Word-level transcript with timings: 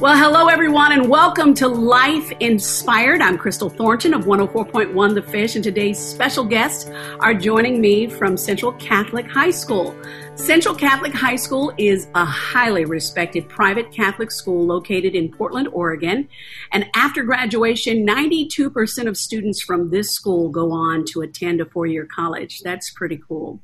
Well, 0.00 0.18
hello, 0.18 0.48
everyone, 0.48 0.90
and 0.90 1.08
welcome 1.08 1.54
to 1.54 1.68
Life 1.68 2.32
Inspired. 2.40 3.22
I'm 3.22 3.38
Crystal 3.38 3.70
Thornton 3.70 4.12
of 4.12 4.24
104.1 4.24 5.14
The 5.14 5.22
Fish, 5.22 5.54
and 5.54 5.62
today's 5.62 6.00
special 6.00 6.44
guests 6.44 6.90
are 7.20 7.32
joining 7.32 7.80
me 7.80 8.08
from 8.08 8.36
Central 8.36 8.72
Catholic 8.72 9.30
High 9.30 9.52
School. 9.52 9.94
Central 10.36 10.74
Catholic 10.74 11.14
High 11.14 11.36
School 11.36 11.72
is 11.78 12.08
a 12.16 12.24
highly 12.24 12.84
respected 12.84 13.48
private 13.48 13.92
Catholic 13.92 14.32
school 14.32 14.66
located 14.66 15.14
in 15.14 15.30
Portland, 15.30 15.68
Oregon. 15.68 16.28
And 16.72 16.90
after 16.94 17.22
graduation, 17.22 18.04
92% 18.04 19.06
of 19.06 19.16
students 19.16 19.62
from 19.62 19.90
this 19.90 20.10
school 20.10 20.48
go 20.48 20.72
on 20.72 21.04
to 21.06 21.20
attend 21.20 21.60
a 21.60 21.66
four 21.66 21.86
year 21.86 22.04
college. 22.04 22.60
That's 22.62 22.90
pretty 22.90 23.20
cool. 23.26 23.60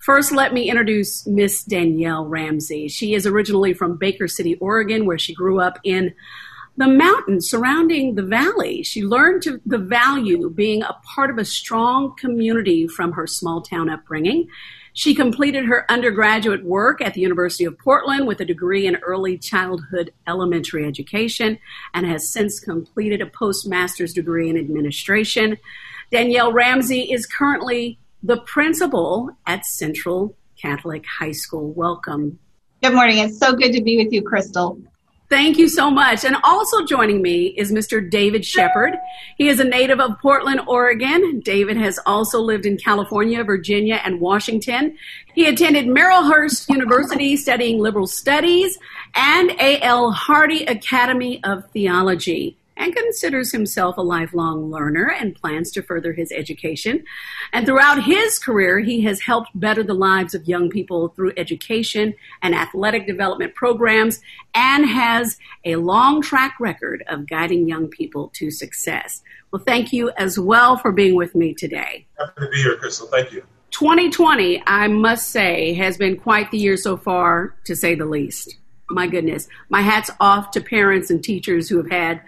First, 0.00 0.32
let 0.32 0.54
me 0.54 0.70
introduce 0.70 1.26
Miss 1.26 1.62
Danielle 1.62 2.26
Ramsey. 2.26 2.88
She 2.88 3.14
is 3.14 3.26
originally 3.26 3.74
from 3.74 3.98
Baker 3.98 4.26
City, 4.26 4.56
Oregon, 4.56 5.04
where 5.04 5.18
she 5.18 5.34
grew 5.34 5.60
up 5.60 5.78
in 5.84 6.14
the 6.76 6.88
mountains 6.88 7.48
surrounding 7.48 8.14
the 8.14 8.22
valley. 8.22 8.82
She 8.82 9.02
learned 9.02 9.42
to, 9.42 9.60
the 9.64 9.78
value 9.78 10.50
being 10.50 10.82
a 10.82 10.96
part 11.14 11.30
of 11.30 11.38
a 11.38 11.44
strong 11.44 12.16
community 12.16 12.88
from 12.88 13.12
her 13.12 13.26
small 13.26 13.62
town 13.62 13.88
upbringing. 13.88 14.48
She 14.96 15.12
completed 15.12 15.64
her 15.64 15.90
undergraduate 15.90 16.64
work 16.64 17.00
at 17.00 17.14
the 17.14 17.20
University 17.20 17.64
of 17.64 17.76
Portland 17.76 18.28
with 18.28 18.40
a 18.40 18.44
degree 18.44 18.86
in 18.86 18.94
early 18.96 19.36
childhood 19.36 20.12
elementary 20.28 20.86
education 20.86 21.58
and 21.92 22.06
has 22.06 22.30
since 22.30 22.60
completed 22.60 23.20
a 23.20 23.26
postmaster's 23.26 24.12
degree 24.12 24.48
in 24.48 24.56
administration. 24.56 25.58
Danielle 26.12 26.52
Ramsey 26.52 27.12
is 27.12 27.26
currently 27.26 27.98
the 28.22 28.36
principal 28.42 29.36
at 29.46 29.66
Central 29.66 30.36
Catholic 30.56 31.04
High 31.06 31.32
School. 31.32 31.72
Welcome. 31.72 32.38
Good 32.80 32.94
morning. 32.94 33.18
It's 33.18 33.38
so 33.38 33.52
good 33.52 33.72
to 33.72 33.82
be 33.82 33.96
with 33.96 34.12
you, 34.12 34.22
Crystal. 34.22 34.78
Thank 35.34 35.58
you 35.58 35.68
so 35.68 35.90
much. 35.90 36.24
And 36.24 36.36
also 36.44 36.86
joining 36.86 37.20
me 37.20 37.46
is 37.46 37.72
Mr. 37.72 38.08
David 38.08 38.46
Shepard. 38.46 38.96
He 39.36 39.48
is 39.48 39.58
a 39.58 39.64
native 39.64 39.98
of 39.98 40.16
Portland, 40.20 40.60
Oregon. 40.68 41.40
David 41.40 41.76
has 41.76 41.98
also 42.06 42.38
lived 42.40 42.66
in 42.66 42.76
California, 42.76 43.42
Virginia, 43.42 44.00
and 44.04 44.20
Washington. 44.20 44.96
He 45.34 45.48
attended 45.48 45.86
Marylhurst 45.86 46.68
University 46.68 47.36
studying 47.36 47.80
liberal 47.80 48.06
studies 48.06 48.78
and 49.16 49.50
A.L. 49.58 50.12
Hardy 50.12 50.66
Academy 50.66 51.42
of 51.42 51.68
Theology 51.72 52.56
and 52.76 52.94
considers 52.94 53.52
himself 53.52 53.96
a 53.96 54.02
lifelong 54.02 54.70
learner 54.70 55.10
and 55.10 55.34
plans 55.34 55.70
to 55.72 55.82
further 55.82 56.12
his 56.12 56.32
education. 56.32 57.04
And 57.52 57.66
throughout 57.66 58.04
his 58.04 58.38
career, 58.38 58.80
he 58.80 59.02
has 59.02 59.20
helped 59.20 59.50
better 59.54 59.82
the 59.82 59.94
lives 59.94 60.34
of 60.34 60.48
young 60.48 60.70
people 60.70 61.08
through 61.08 61.32
education 61.36 62.14
and 62.42 62.54
athletic 62.54 63.06
development 63.06 63.54
programs 63.54 64.20
and 64.54 64.86
has 64.86 65.38
a 65.64 65.76
long 65.76 66.22
track 66.22 66.56
record 66.60 67.04
of 67.08 67.28
guiding 67.28 67.68
young 67.68 67.88
people 67.88 68.30
to 68.34 68.50
success. 68.50 69.22
Well, 69.50 69.62
thank 69.64 69.92
you 69.92 70.10
as 70.16 70.38
well 70.38 70.76
for 70.76 70.90
being 70.90 71.14
with 71.14 71.34
me 71.34 71.54
today. 71.54 72.06
Happy 72.18 72.40
to 72.40 72.48
be 72.48 72.62
here, 72.62 72.76
Crystal. 72.76 73.06
Thank 73.06 73.32
you. 73.32 73.44
2020, 73.70 74.62
I 74.66 74.86
must 74.86 75.30
say, 75.30 75.74
has 75.74 75.96
been 75.96 76.16
quite 76.16 76.50
the 76.52 76.58
year 76.58 76.76
so 76.76 76.96
far, 76.96 77.56
to 77.64 77.74
say 77.74 77.96
the 77.96 78.06
least. 78.06 78.56
My 78.88 79.06
goodness. 79.06 79.48
My 79.68 79.80
hat's 79.80 80.10
off 80.20 80.52
to 80.52 80.60
parents 80.60 81.10
and 81.10 81.22
teachers 81.22 81.68
who 81.68 81.78
have 81.78 81.90
had 81.90 82.20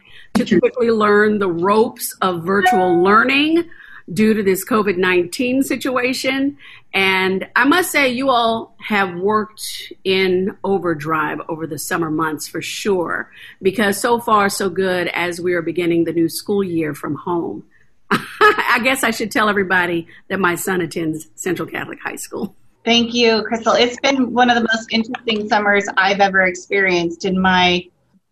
to 0.45 0.61
quickly 0.61 0.91
learn 0.91 1.39
the 1.39 1.51
ropes 1.51 2.15
of 2.21 2.45
virtual 2.45 3.03
learning 3.03 3.69
due 4.13 4.35
to 4.35 4.43
this 4.43 4.65
COVID 4.65 4.97
19 4.97 5.63
situation. 5.63 6.57
And 6.95 7.47
I 7.55 7.65
must 7.65 7.91
say, 7.91 8.09
you 8.09 8.31
all 8.31 8.75
have 8.79 9.17
worked 9.17 9.93
in 10.05 10.57
overdrive 10.65 11.41
over 11.49 11.67
the 11.67 11.79
summer 11.79 12.11
months 12.11 12.49
for 12.49 12.63
sure, 12.63 13.31
because 13.61 14.01
so 14.01 14.19
far, 14.19 14.49
so 14.49 14.71
good 14.71 15.09
as 15.09 15.41
we 15.41 15.53
are 15.55 15.63
beginning 15.63 16.05
the 16.05 16.13
new 16.13 16.29
school 16.29 16.65
year 16.65 16.95
from 16.95 17.15
home. 17.15 17.65
I 18.11 18.81
guess 18.83 19.03
I 19.03 19.11
should 19.11 19.31
tell 19.31 19.49
everybody 19.49 20.07
that 20.29 20.39
my 20.39 20.55
son 20.55 20.81
attends 20.81 21.27
Central 21.35 21.69
Catholic 21.69 21.99
High 22.01 22.17
School. 22.17 22.55
Thank 22.85 23.15
you, 23.15 23.43
Crystal. 23.43 23.73
It's 23.73 23.99
been 23.99 24.33
one 24.33 24.49
of 24.49 24.55
the 24.55 24.69
most 24.73 24.93
interesting 24.93 25.49
summers 25.49 25.89
I've 25.97 26.21
ever 26.21 26.43
experienced 26.43 27.25
in 27.25 27.41
my 27.41 27.85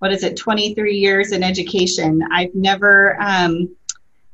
what 0.05 0.13
is 0.13 0.23
it 0.23 0.37
23 0.37 0.97
years 0.97 1.33
in 1.33 1.43
education 1.43 2.21
i've 2.31 2.55
never 2.55 3.17
um, 3.23 3.75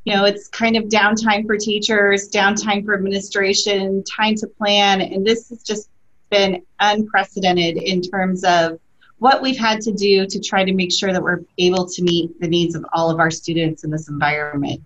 you 0.03 0.13
know 0.13 0.25
it's 0.25 0.49
kind 0.49 0.77
of 0.77 0.83
downtime 0.87 1.47
for 1.47 1.57
teachers 1.57 2.29
downtime 2.29 2.85
for 2.85 2.93
administration 2.93 4.03
time 4.03 4.35
to 4.35 4.49
plan 4.49 5.01
and 5.01 5.25
this 5.25 5.49
has 5.49 5.63
just 5.63 5.89
been 6.29 6.61
unprecedented 6.81 7.77
in 7.77 8.03
terms 8.03 8.43
of 8.43 8.81
what 9.19 9.43
we've 9.43 9.59
had 9.59 9.81
to 9.81 9.93
do 9.93 10.27
to 10.27 10.41
try 10.41 10.65
to 10.65 10.73
make 10.73 10.91
sure 10.91 11.13
that 11.13 11.23
we're 11.23 11.43
able 11.57 11.87
to 11.87 12.03
meet 12.03 12.41
the 12.41 12.49
needs 12.49 12.75
of 12.75 12.85
all 12.93 13.09
of 13.09 13.21
our 13.21 13.31
students 13.31 13.85
in 13.85 13.93
this 13.93 14.09
environment 14.09 14.83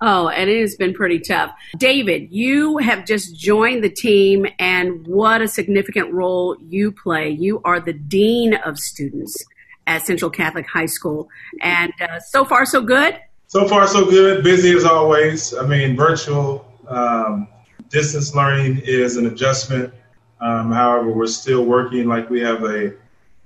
Oh, 0.00 0.28
and 0.28 0.48
it 0.48 0.60
has 0.60 0.76
been 0.76 0.94
pretty 0.94 1.18
tough. 1.18 1.50
David, 1.76 2.28
you 2.30 2.78
have 2.78 3.04
just 3.04 3.36
joined 3.36 3.82
the 3.82 3.90
team, 3.90 4.46
and 4.56 5.04
what 5.08 5.42
a 5.42 5.48
significant 5.48 6.12
role 6.12 6.56
you 6.60 6.92
play. 6.92 7.30
You 7.30 7.60
are 7.64 7.80
the 7.80 7.94
Dean 7.94 8.54
of 8.54 8.78
Students 8.78 9.44
at 9.88 10.06
Central 10.06 10.30
Catholic 10.30 10.66
High 10.68 10.86
School. 10.86 11.28
And 11.62 11.92
uh, 12.00 12.20
so 12.20 12.44
far, 12.44 12.66
so 12.66 12.82
good? 12.82 13.18
So 13.48 13.66
far, 13.66 13.86
so 13.88 14.04
good. 14.04 14.44
Busy 14.44 14.76
as 14.76 14.84
always. 14.84 15.54
I 15.54 15.66
mean, 15.66 15.96
virtual 15.96 16.70
um, 16.86 17.48
distance 17.88 18.34
learning 18.34 18.82
is 18.84 19.16
an 19.16 19.26
adjustment. 19.26 19.92
Um, 20.40 20.70
however, 20.70 21.10
we're 21.10 21.26
still 21.26 21.64
working 21.64 22.06
like 22.06 22.28
we 22.28 22.40
have 22.40 22.62
a 22.62 22.92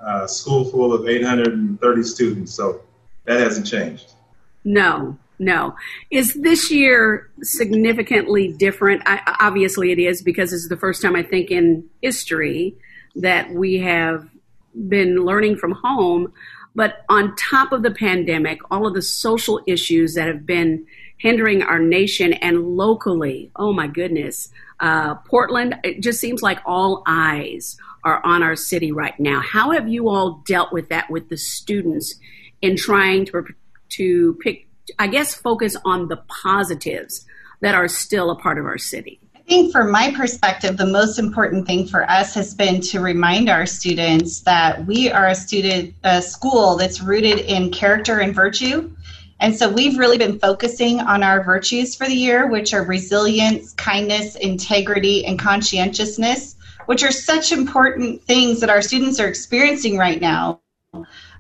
uh, 0.00 0.26
school 0.26 0.64
full 0.64 0.92
of 0.92 1.08
830 1.08 2.02
students. 2.02 2.52
So 2.52 2.82
that 3.24 3.38
hasn't 3.38 3.66
changed. 3.66 4.12
No, 4.64 5.16
no. 5.38 5.76
Is 6.10 6.34
this 6.34 6.72
year 6.72 7.30
significantly 7.42 8.52
different? 8.52 9.02
I, 9.06 9.36
obviously, 9.40 9.92
it 9.92 10.00
is 10.00 10.22
because 10.22 10.50
this 10.50 10.62
is 10.62 10.68
the 10.68 10.76
first 10.76 11.02
time 11.02 11.14
I 11.14 11.22
think 11.22 11.52
in 11.52 11.88
history 12.02 12.74
that 13.14 13.52
we 13.52 13.78
have 13.78 14.28
been 14.88 15.24
learning 15.24 15.56
from 15.56 15.72
home. 15.72 16.32
But 16.74 17.04
on 17.08 17.36
top 17.36 17.72
of 17.72 17.82
the 17.82 17.90
pandemic, 17.90 18.60
all 18.70 18.86
of 18.86 18.94
the 18.94 19.02
social 19.02 19.60
issues 19.66 20.14
that 20.14 20.26
have 20.26 20.46
been 20.46 20.86
hindering 21.18 21.62
our 21.62 21.78
nation 21.78 22.32
and 22.34 22.76
locally, 22.76 23.50
oh 23.56 23.72
my 23.72 23.86
goodness, 23.86 24.48
uh, 24.80 25.14
Portland, 25.16 25.76
it 25.84 26.00
just 26.00 26.18
seems 26.18 26.42
like 26.42 26.58
all 26.66 27.02
eyes 27.06 27.76
are 28.04 28.24
on 28.24 28.42
our 28.42 28.56
city 28.56 28.90
right 28.90 29.18
now. 29.20 29.40
How 29.40 29.70
have 29.70 29.88
you 29.88 30.08
all 30.08 30.42
dealt 30.46 30.72
with 30.72 30.88
that 30.88 31.10
with 31.10 31.28
the 31.28 31.36
students 31.36 32.16
in 32.60 32.76
trying 32.76 33.26
to, 33.26 33.44
to 33.90 34.38
pick, 34.40 34.66
I 34.98 35.06
guess, 35.06 35.34
focus 35.34 35.76
on 35.84 36.08
the 36.08 36.16
positives 36.42 37.24
that 37.60 37.74
are 37.74 37.86
still 37.86 38.30
a 38.30 38.36
part 38.36 38.58
of 38.58 38.64
our 38.64 38.78
city? 38.78 39.20
I 39.42 39.44
think 39.44 39.72
from 39.72 39.90
my 39.90 40.12
perspective, 40.12 40.76
the 40.76 40.86
most 40.86 41.18
important 41.18 41.66
thing 41.66 41.88
for 41.88 42.08
us 42.08 42.32
has 42.34 42.54
been 42.54 42.80
to 42.82 43.00
remind 43.00 43.50
our 43.50 43.66
students 43.66 44.40
that 44.42 44.86
we 44.86 45.10
are 45.10 45.26
a 45.26 45.34
student 45.34 45.94
a 46.04 46.22
school 46.22 46.76
that's 46.76 47.00
rooted 47.00 47.40
in 47.40 47.72
character 47.72 48.20
and 48.20 48.32
virtue. 48.32 48.92
And 49.40 49.54
so 49.54 49.68
we've 49.68 49.98
really 49.98 50.16
been 50.16 50.38
focusing 50.38 51.00
on 51.00 51.24
our 51.24 51.42
virtues 51.42 51.96
for 51.96 52.06
the 52.06 52.14
year, 52.14 52.46
which 52.46 52.72
are 52.72 52.84
resilience, 52.84 53.72
kindness, 53.72 54.36
integrity, 54.36 55.26
and 55.26 55.40
conscientiousness, 55.40 56.54
which 56.86 57.02
are 57.02 57.10
such 57.10 57.50
important 57.50 58.22
things 58.22 58.60
that 58.60 58.70
our 58.70 58.80
students 58.80 59.18
are 59.18 59.26
experiencing 59.26 59.98
right 59.98 60.20
now 60.20 60.60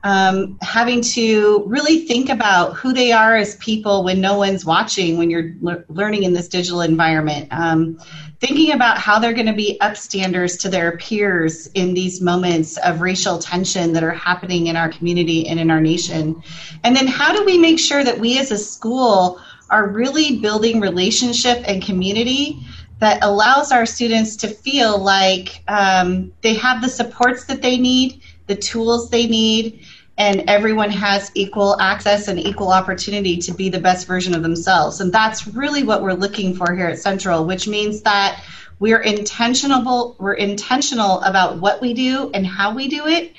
um, 0.04 0.58
having 0.62 1.00
to 1.00 1.62
really 1.66 2.06
think 2.06 2.28
about 2.28 2.74
who 2.74 2.92
they 2.92 3.12
are 3.12 3.36
as 3.36 3.56
people 3.56 4.02
when 4.02 4.20
no 4.20 4.36
one's 4.36 4.64
watching, 4.64 5.16
when 5.16 5.30
you're 5.30 5.54
le- 5.60 5.84
learning 5.88 6.24
in 6.24 6.32
this 6.32 6.48
digital 6.48 6.80
environment. 6.80 7.48
Um, 7.52 7.98
thinking 8.40 8.72
about 8.72 8.98
how 8.98 9.20
they're 9.20 9.32
going 9.32 9.46
to 9.46 9.52
be 9.52 9.78
upstanders 9.80 10.58
to 10.60 10.68
their 10.68 10.96
peers 10.96 11.68
in 11.74 11.94
these 11.94 12.20
moments 12.20 12.76
of 12.78 13.00
racial 13.00 13.38
tension 13.38 13.92
that 13.92 14.02
are 14.02 14.10
happening 14.10 14.66
in 14.66 14.74
our 14.76 14.88
community 14.88 15.46
and 15.46 15.60
in 15.60 15.70
our 15.70 15.80
nation. 15.80 16.42
And 16.82 16.96
then 16.96 17.06
how 17.06 17.32
do 17.32 17.44
we 17.44 17.56
make 17.56 17.78
sure 17.78 18.02
that 18.02 18.18
we 18.18 18.40
as 18.40 18.50
a 18.50 18.58
school 18.58 19.40
are 19.70 19.88
really 19.88 20.40
building 20.40 20.80
relationship 20.80 21.62
and 21.68 21.80
community 21.80 22.58
that 22.98 23.22
allows 23.22 23.72
our 23.72 23.86
students 23.86 24.36
to 24.36 24.48
feel 24.48 24.98
like 24.98 25.62
um, 25.68 26.32
they 26.42 26.54
have 26.54 26.82
the 26.82 26.88
supports 26.88 27.44
that 27.44 27.62
they 27.62 27.76
need, 27.76 28.20
the 28.46 28.56
tools 28.56 29.10
they 29.10 29.26
need, 29.26 29.84
and 30.18 30.44
everyone 30.48 30.90
has 30.90 31.30
equal 31.34 31.80
access 31.80 32.28
and 32.28 32.38
equal 32.38 32.70
opportunity 32.70 33.38
to 33.38 33.52
be 33.52 33.68
the 33.68 33.80
best 33.80 34.06
version 34.06 34.34
of 34.34 34.42
themselves. 34.42 35.00
And 35.00 35.12
that's 35.12 35.46
really 35.48 35.82
what 35.82 36.02
we're 36.02 36.12
looking 36.12 36.54
for 36.54 36.74
here 36.74 36.86
at 36.86 36.98
Central, 36.98 37.44
which 37.46 37.66
means 37.66 38.02
that 38.02 38.44
we're 38.78 39.00
intentional 39.00 40.16
we're 40.18 40.34
intentional 40.34 41.20
about 41.20 41.58
what 41.58 41.80
we 41.80 41.94
do 41.94 42.30
and 42.34 42.46
how 42.46 42.74
we 42.74 42.88
do 42.88 43.06
it. 43.06 43.32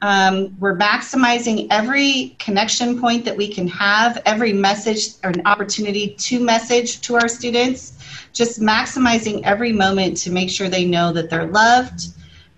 Um, 0.00 0.56
we're 0.60 0.76
maximizing 0.76 1.68
every 1.70 2.36
connection 2.38 3.00
point 3.00 3.24
that 3.24 3.36
we 3.36 3.52
can 3.52 3.66
have, 3.68 4.22
every 4.24 4.52
message 4.52 5.08
or 5.24 5.30
an 5.30 5.42
opportunity 5.44 6.14
to 6.14 6.40
message 6.40 7.00
to 7.02 7.16
our 7.16 7.26
students 7.26 7.98
just 8.32 8.60
maximizing 8.60 9.42
every 9.44 9.72
moment 9.72 10.16
to 10.18 10.30
make 10.30 10.50
sure 10.50 10.68
they 10.68 10.84
know 10.84 11.12
that 11.12 11.30
they're 11.30 11.48
loved, 11.48 12.08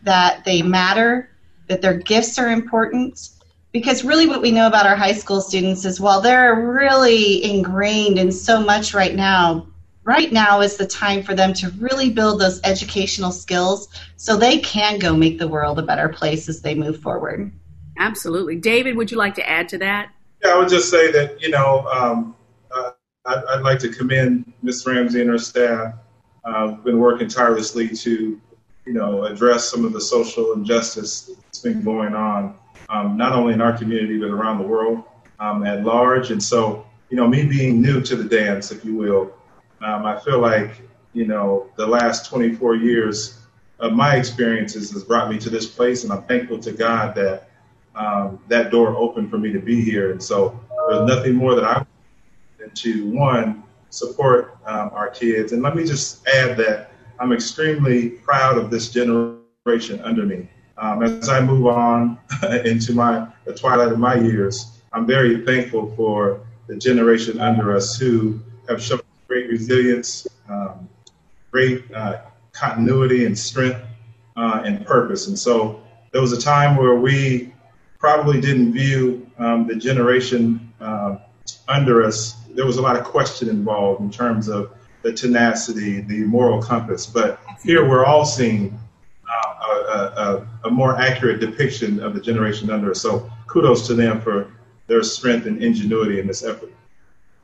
that 0.02 0.44
they 0.44 0.62
matter, 0.62 1.30
that 1.68 1.80
their 1.80 1.94
gifts 1.94 2.38
are 2.38 2.50
important. 2.50 3.30
Because 3.72 4.04
really, 4.04 4.26
what 4.26 4.42
we 4.42 4.50
know 4.50 4.66
about 4.66 4.86
our 4.86 4.96
high 4.96 5.12
school 5.12 5.40
students 5.40 5.84
is 5.84 6.00
while 6.00 6.20
they're 6.20 6.54
really 6.54 7.44
ingrained 7.44 8.18
in 8.18 8.32
so 8.32 8.60
much 8.60 8.94
right 8.94 9.14
now, 9.14 9.68
right 10.04 10.32
now 10.32 10.60
is 10.60 10.76
the 10.76 10.86
time 10.86 11.22
for 11.22 11.34
them 11.34 11.52
to 11.54 11.70
really 11.78 12.10
build 12.10 12.40
those 12.40 12.60
educational 12.64 13.30
skills 13.30 13.88
so 14.16 14.36
they 14.36 14.58
can 14.58 14.98
go 14.98 15.16
make 15.16 15.38
the 15.38 15.46
world 15.46 15.78
a 15.78 15.82
better 15.82 16.08
place 16.08 16.48
as 16.48 16.62
they 16.62 16.74
move 16.74 17.00
forward. 17.00 17.52
Absolutely. 17.98 18.56
David, 18.56 18.96
would 18.96 19.10
you 19.10 19.18
like 19.18 19.34
to 19.36 19.48
add 19.48 19.68
to 19.68 19.78
that? 19.78 20.10
Yeah, 20.42 20.54
I 20.54 20.58
would 20.58 20.68
just 20.68 20.90
say 20.90 21.12
that, 21.12 21.40
you 21.40 21.50
know, 21.50 21.86
um, 21.92 22.34
uh, 22.74 22.92
I'd, 23.26 23.44
I'd 23.44 23.60
like 23.60 23.78
to 23.80 23.88
commend 23.90 24.52
Ms. 24.62 24.86
Ramsey 24.86 25.20
and 25.20 25.30
her 25.30 25.38
staff. 25.38 25.94
Uh, 26.44 26.68
been 26.68 26.98
working 26.98 27.28
tirelessly 27.28 27.88
to, 27.88 28.40
you 28.86 28.92
know, 28.94 29.24
address 29.24 29.68
some 29.68 29.84
of 29.84 29.92
the 29.92 30.00
social 30.00 30.54
injustice 30.54 31.30
that's 31.44 31.58
been 31.58 31.82
going 31.82 32.14
on, 32.14 32.56
um, 32.90 33.16
not 33.16 33.32
only 33.32 33.54
in 33.54 33.60
our 33.60 33.76
community 33.76 34.18
but 34.18 34.30
around 34.30 34.58
the 34.58 34.66
world 34.66 35.04
um, 35.38 35.64
at 35.64 35.84
large. 35.84 36.30
And 36.30 36.42
so, 36.42 36.86
you 37.08 37.16
know, 37.16 37.26
me 37.26 37.46
being 37.46 37.80
new 37.80 38.00
to 38.02 38.16
the 38.16 38.24
dance, 38.24 38.70
if 38.70 38.84
you 38.84 38.94
will, 38.94 39.32
um, 39.80 40.04
I 40.04 40.18
feel 40.20 40.40
like, 40.40 40.82
you 41.12 41.26
know, 41.26 41.70
the 41.76 41.86
last 41.86 42.28
24 42.28 42.76
years 42.76 43.38
of 43.78 43.92
my 43.92 44.16
experiences 44.16 44.90
has 44.92 45.02
brought 45.04 45.30
me 45.30 45.38
to 45.38 45.48
this 45.48 45.66
place, 45.66 46.04
and 46.04 46.12
I'm 46.12 46.24
thankful 46.24 46.58
to 46.58 46.72
God 46.72 47.14
that 47.14 47.48
um, 47.96 48.38
that 48.48 48.70
door 48.70 48.94
opened 48.94 49.30
for 49.30 49.38
me 49.38 49.52
to 49.52 49.58
be 49.58 49.80
here. 49.80 50.12
And 50.12 50.22
so, 50.22 50.60
there's 50.88 51.08
nothing 51.08 51.34
more 51.34 51.54
that 51.54 51.64
I 51.64 51.84
and 52.62 52.74
to 52.76 53.10
one 53.10 53.62
support 53.90 54.56
um, 54.66 54.90
our 54.92 55.08
kids. 55.08 55.52
And 55.52 55.62
let 55.62 55.74
me 55.74 55.84
just 55.84 56.26
add 56.28 56.56
that 56.58 56.92
I'm 57.18 57.32
extremely 57.32 58.10
proud 58.10 58.58
of 58.58 58.70
this 58.70 58.90
generation 58.90 60.00
under 60.02 60.24
me. 60.24 60.48
Um, 60.80 61.02
as 61.02 61.28
I 61.28 61.40
move 61.40 61.66
on 61.66 62.18
into 62.64 62.92
my 62.94 63.26
the 63.44 63.54
twilight 63.54 63.92
of 63.92 63.98
my 63.98 64.14
years, 64.16 64.80
I'm 64.92 65.06
very 65.06 65.44
thankful 65.44 65.94
for 65.94 66.40
the 66.66 66.76
generation 66.76 67.40
under 67.40 67.76
us 67.76 67.98
who 67.98 68.40
have 68.68 68.82
shown 68.82 69.00
great 69.28 69.48
resilience, 69.48 70.26
um, 70.48 70.88
great 71.50 71.84
uh, 71.92 72.22
continuity 72.52 73.26
and 73.26 73.38
strength 73.38 73.80
uh, 74.36 74.62
and 74.64 74.84
purpose. 74.86 75.26
And 75.26 75.38
so 75.38 75.82
there 76.12 76.20
was 76.20 76.32
a 76.32 76.40
time 76.40 76.76
where 76.76 76.94
we 76.94 77.52
probably 77.98 78.40
didn't 78.40 78.72
view 78.72 79.30
um, 79.38 79.66
the 79.66 79.76
generation 79.76 80.72
uh, 80.80 81.18
under 81.68 82.02
us 82.02 82.40
there 82.54 82.66
was 82.66 82.76
a 82.76 82.82
lot 82.82 82.96
of 82.96 83.04
question 83.04 83.48
involved 83.48 84.00
in 84.00 84.10
terms 84.10 84.48
of 84.48 84.72
the 85.02 85.12
tenacity, 85.12 86.00
the 86.00 86.20
moral 86.24 86.62
compass. 86.62 87.06
But 87.06 87.40
here 87.64 87.88
we're 87.88 88.04
all 88.04 88.24
seeing 88.24 88.78
a, 89.70 90.46
a, 90.64 90.70
more 90.70 90.96
accurate 91.00 91.40
depiction 91.40 92.00
of 92.00 92.14
the 92.14 92.20
generation 92.20 92.70
under 92.70 92.90
us. 92.90 93.00
So 93.00 93.30
kudos 93.46 93.86
to 93.86 93.94
them 93.94 94.20
for 94.20 94.52
their 94.86 95.02
strength 95.02 95.46
and 95.46 95.62
ingenuity 95.62 96.20
in 96.20 96.26
this 96.26 96.44
effort. 96.44 96.72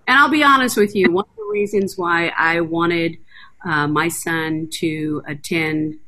And 0.06 0.18
I'll 0.18 0.30
be 0.30 0.42
honest 0.42 0.76
with 0.76 0.94
you, 0.94 1.10
one 1.10 1.24
of 1.24 1.36
the 1.36 1.48
reasons 1.50 1.96
why 1.96 2.32
I 2.36 2.60
wanted 2.60 3.16
uh, 3.64 3.86
my 3.86 4.08
son 4.08 4.68
to 4.74 5.22
attend 5.26 5.98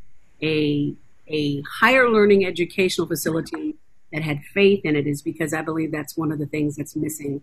a 0.43 0.95
a 1.31 1.63
higher 1.63 2.09
learning 2.09 2.47
educational 2.47 3.07
facility 3.07 3.77
that 4.13 4.23
had 4.23 4.43
faith 4.55 4.81
in 4.85 4.97
it 4.97 5.07
is 5.07 5.21
because 5.21 5.53
I 5.53 5.61
believe 5.61 5.93
that's 5.93 6.17
one 6.17 6.33
of 6.33 6.39
the 6.39 6.47
things 6.47 6.77
that's 6.77 6.97
missing 6.97 7.43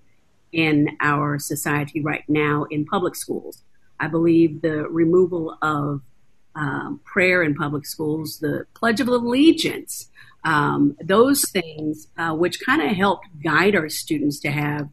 in 0.51 0.97
our 1.01 1.37
society 1.37 2.01
right 2.01 2.23
now 2.27 2.63
in 2.71 2.85
public 2.85 3.15
schools. 3.15 3.61
I 3.99 4.07
believe 4.07 4.61
the 4.61 4.87
removal 4.89 5.57
of 5.61 6.01
um, 6.55 6.99
prayer 7.03 7.43
in 7.43 7.53
public 7.55 7.85
schools, 7.85 8.39
the 8.39 8.65
Pledge 8.73 9.01
of 9.01 9.07
Allegiance, 9.07 10.09
um, 10.43 10.95
those 11.03 11.49
things, 11.49 12.07
uh, 12.17 12.33
which 12.33 12.59
kind 12.65 12.81
of 12.81 12.89
help 12.89 13.21
guide 13.43 13.75
our 13.75 13.89
students 13.89 14.39
to 14.41 14.51
have 14.51 14.89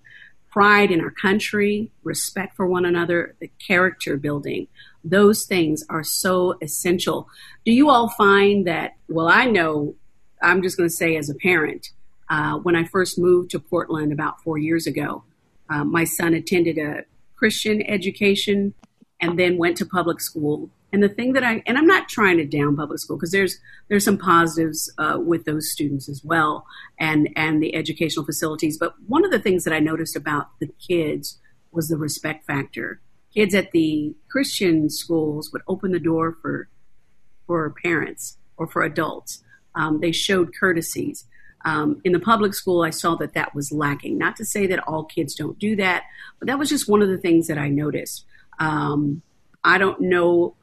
pride 0.51 0.91
in 0.91 1.01
our 1.01 1.11
country, 1.11 1.91
respect 2.05 2.57
for 2.57 2.67
one 2.67 2.85
another, 2.85 3.35
the 3.41 3.51
character 3.67 4.17
building. 4.17 4.67
Those 5.03 5.45
things 5.45 5.85
are 5.89 6.05
so 6.05 6.57
essential. 6.61 7.29
Do 7.65 7.73
you 7.73 7.89
all 7.91 8.11
find 8.11 8.67
that? 8.67 8.93
Well, 9.09 9.29
I 9.29 9.47
know, 9.47 9.95
I'm 10.43 10.63
just 10.63 10.77
going 10.77 10.89
to 10.89 10.95
say 10.95 11.17
as 11.17 11.31
a 11.31 11.35
parent, 11.35 11.91
uh, 12.29 12.59
when 12.59 12.77
I 12.77 12.85
first 12.85 13.19
moved 13.19 13.51
to 13.51 13.61
Portland 13.61 14.13
about 14.13 14.41
four 14.43 14.59
years 14.59 14.87
ago, 14.87 15.25
um, 15.69 15.91
my 15.91 16.05
son 16.05 16.35
attended 16.35 16.79
a 16.79 17.05
Christian 17.35 17.83
education 17.83 18.75
and 19.21 19.39
then 19.39 19.57
went 19.57 19.77
to 19.79 19.87
public 19.87 20.21
school. 20.21 20.71
And 20.93 21.03
the 21.03 21.09
thing 21.09 21.33
that 21.33 21.43
I 21.43 21.63
and 21.67 21.79
I'm 21.79 21.87
not 21.87 22.09
trying 22.09 22.37
to 22.37 22.45
down 22.45 22.77
public 22.77 22.99
school 22.99 23.17
because 23.17 23.31
there's 23.31 23.59
there's 23.89 24.05
some 24.05 24.19
positives 24.19 24.93
uh, 24.99 25.19
with 25.19 25.45
those 25.45 25.71
students 25.71 26.09
as 26.09 26.23
well 26.23 26.67
and 26.99 27.31
and 27.35 27.63
the 27.63 27.75
educational 27.75 28.27
facilities. 28.27 28.77
But 28.79 28.95
one 29.07 29.25
of 29.25 29.31
the 29.31 29.39
things 29.39 29.65
that 29.65 29.73
I 29.73 29.79
noticed 29.79 30.17
about 30.17 30.49
the 30.61 30.69
kids 30.87 31.39
was 31.71 31.89
the 31.89 31.97
respect 31.97 32.47
factor. 32.47 33.01
Kids 33.33 33.55
at 33.55 33.73
the 33.73 34.15
Christian 34.31 34.91
schools 34.91 35.51
would 35.53 35.63
open 35.67 35.93
the 35.93 35.99
door 35.99 36.37
for 36.43 36.69
for 37.47 37.75
parents 37.83 38.37
or 38.57 38.67
for 38.67 38.83
adults. 38.83 39.43
Um, 39.75 40.01
they 40.01 40.13
showed 40.13 40.53
courtesies. 40.59 41.25
Um, 41.65 42.01
in 42.05 42.13
the 42.13 42.21
public 42.21 42.55
school, 42.55 42.83
I 42.83 42.91
saw 42.91 43.15
that 43.17 43.35
that 43.35 43.55
was 43.55 43.73
lacking. 43.73 44.19
Not 44.19 44.37
to 44.37 44.45
say 44.45 44.67
that 44.67 44.81
all 44.87 45.05
kids 45.05 45.35
don't 45.35 45.59
do 45.59 45.77
that, 45.77 46.03
but 46.39 46.49
that 46.49 46.59
was 46.59 46.69
just 46.69 46.89
one 46.89 47.03
of 47.03 47.09
the 47.09 47.19
things 47.19 47.47
that 47.47 47.57
I 47.57 47.69
noticed. 47.69 48.25
Um, 48.59 49.23
I 49.65 49.79
don't 49.79 50.01
know 50.01 50.57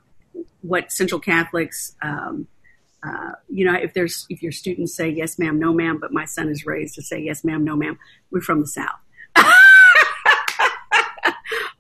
what 0.62 0.92
Central 0.92 1.20
Catholics, 1.20 1.96
um, 2.02 2.48
uh, 3.04 3.32
you 3.48 3.66
know, 3.66 3.74
if 3.74 3.94
there's 3.94 4.26
if 4.30 4.42
your 4.44 4.52
students 4.52 4.96
say 4.96 5.10
yes, 5.10 5.40
ma'am, 5.40 5.60
no, 5.60 5.74
ma'am, 5.74 6.00
but 6.00 6.12
my 6.12 6.26
son 6.26 6.50
is 6.50 6.66
raised 6.66 6.96
to 6.96 7.02
say 7.02 7.20
yes, 7.20 7.44
ma'am, 7.44 7.64
no, 7.64 7.76
ma'am. 7.76 7.98
We're 8.32 8.42
from 8.42 8.62
the 8.62 8.68
South. 8.68 9.00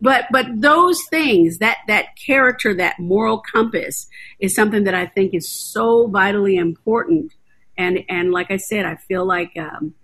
but 0.01 0.25
but 0.31 0.45
those 0.55 1.03
things 1.09 1.57
that 1.57 1.79
that 1.87 2.15
character 2.15 2.73
that 2.73 2.99
moral 2.99 3.39
compass 3.39 4.07
is 4.39 4.55
something 4.55 4.85
that 4.85 4.93
i 4.93 5.05
think 5.05 5.33
is 5.33 5.51
so 5.51 6.07
vitally 6.07 6.55
important 6.55 7.33
and 7.79 8.03
and 8.09 8.31
like 8.31 8.51
I 8.51 8.57
said, 8.57 8.85
I 8.85 8.97
feel 8.97 9.25
like 9.25 9.53
um, 9.57 9.95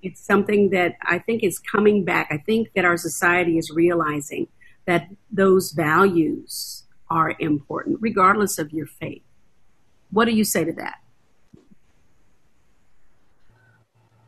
it's 0.00 0.24
something 0.24 0.70
that 0.70 0.94
I 1.02 1.18
think 1.18 1.42
is 1.42 1.58
coming 1.58 2.04
back. 2.04 2.28
I 2.30 2.38
think 2.38 2.72
that 2.74 2.84
our 2.84 2.96
society 2.96 3.58
is 3.58 3.70
realizing 3.70 4.46
that 4.86 5.08
those 5.30 5.72
values 5.72 6.75
are 7.10 7.34
important, 7.38 7.98
regardless 8.00 8.58
of 8.58 8.72
your 8.72 8.86
faith. 8.86 9.22
What 10.10 10.26
do 10.26 10.32
you 10.32 10.44
say 10.44 10.64
to 10.64 10.72
that? 10.74 10.98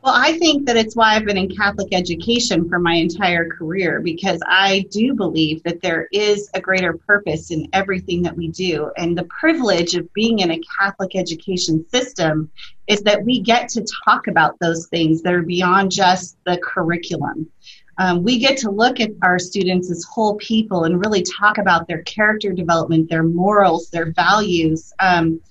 Well, 0.01 0.13
I 0.15 0.37
think 0.37 0.65
that 0.65 0.77
it's 0.77 0.95
why 0.95 1.15
I've 1.15 1.25
been 1.25 1.37
in 1.37 1.53
Catholic 1.53 1.93
education 1.93 2.69
for 2.69 2.79
my 2.79 2.93
entire 2.93 3.49
career 3.49 3.99
because 3.99 4.41
I 4.47 4.85
do 4.91 5.13
believe 5.13 5.61
that 5.63 5.81
there 5.81 6.07
is 6.13 6.49
a 6.53 6.61
greater 6.61 6.93
purpose 6.93 7.51
in 7.51 7.67
everything 7.73 8.21
that 8.21 8.37
we 8.37 8.47
do. 8.47 8.91
And 8.95 9.17
the 9.17 9.25
privilege 9.25 9.95
of 9.95 10.11
being 10.13 10.39
in 10.39 10.51
a 10.51 10.61
Catholic 10.79 11.17
education 11.17 11.85
system 11.89 12.49
is 12.87 13.01
that 13.01 13.25
we 13.25 13.41
get 13.41 13.67
to 13.69 13.85
talk 14.05 14.27
about 14.27 14.57
those 14.59 14.87
things 14.87 15.21
that 15.23 15.33
are 15.33 15.41
beyond 15.41 15.91
just 15.91 16.37
the 16.45 16.57
curriculum. 16.63 17.49
Um, 17.99 18.23
we 18.23 18.39
get 18.39 18.57
to 18.59 18.71
look 18.71 18.99
at 18.99 19.11
our 19.21 19.37
students 19.37 19.91
as 19.91 20.03
whole 20.05 20.37
people 20.37 20.85
and 20.85 21.03
really 21.05 21.21
talk 21.21 21.57
about 21.57 21.87
their 21.87 22.01
character 22.03 22.53
development, 22.53 23.09
their 23.09 23.23
morals, 23.23 23.89
their 23.89 24.11
values. 24.13 24.91
Um, 24.99 25.41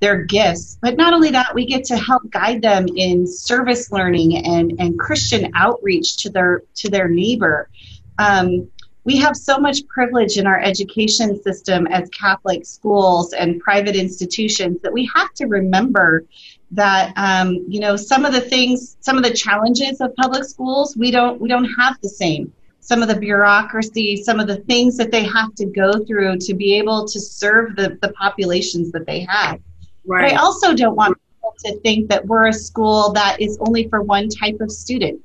their 0.00 0.22
gifts. 0.24 0.78
But 0.80 0.96
not 0.96 1.12
only 1.12 1.30
that, 1.32 1.54
we 1.54 1.66
get 1.66 1.84
to 1.86 1.96
help 1.96 2.30
guide 2.30 2.62
them 2.62 2.86
in 2.94 3.26
service 3.26 3.90
learning 3.90 4.36
and, 4.46 4.74
and 4.78 4.96
Christian 4.96 5.50
outreach 5.56 6.18
to 6.18 6.30
their 6.30 6.62
to 6.76 6.88
their 6.88 7.08
neighbor. 7.08 7.68
Um, 8.18 8.70
we 9.04 9.16
have 9.16 9.36
so 9.36 9.58
much 9.58 9.86
privilege 9.88 10.36
in 10.36 10.46
our 10.46 10.60
education 10.60 11.42
system 11.42 11.86
as 11.86 12.10
Catholic 12.10 12.66
schools 12.66 13.32
and 13.32 13.58
private 13.58 13.96
institutions 13.96 14.82
that 14.82 14.92
we 14.92 15.10
have 15.14 15.32
to 15.34 15.46
remember 15.46 16.26
that 16.72 17.12
um, 17.16 17.64
you 17.68 17.80
know 17.80 17.96
some 17.96 18.24
of 18.24 18.32
the 18.32 18.40
things, 18.40 18.96
some 19.00 19.16
of 19.16 19.24
the 19.24 19.32
challenges 19.32 20.00
of 20.00 20.14
public 20.16 20.44
schools, 20.44 20.96
we 20.96 21.10
don't 21.10 21.40
we 21.40 21.48
don't 21.48 21.70
have 21.78 21.96
the 22.02 22.08
same 22.08 22.52
some 22.88 23.02
of 23.02 23.08
the 23.08 23.16
bureaucracy, 23.16 24.16
some 24.16 24.40
of 24.40 24.46
the 24.46 24.56
things 24.62 24.96
that 24.96 25.10
they 25.10 25.22
have 25.22 25.54
to 25.54 25.66
go 25.66 26.02
through 26.06 26.38
to 26.38 26.54
be 26.54 26.74
able 26.78 27.06
to 27.06 27.20
serve 27.20 27.76
the, 27.76 27.98
the 28.00 28.10
populations 28.14 28.90
that 28.92 29.04
they 29.04 29.26
have. 29.28 29.60
Right. 30.06 30.30
But 30.30 30.32
I 30.32 30.36
also 30.36 30.72
don't 30.72 30.96
want 30.96 31.18
people 31.18 31.54
to 31.66 31.80
think 31.80 32.08
that 32.08 32.24
we're 32.24 32.46
a 32.46 32.52
school 32.52 33.12
that 33.12 33.42
is 33.42 33.58
only 33.60 33.88
for 33.88 34.00
one 34.00 34.30
type 34.30 34.56
of 34.60 34.70
student. 34.72 35.20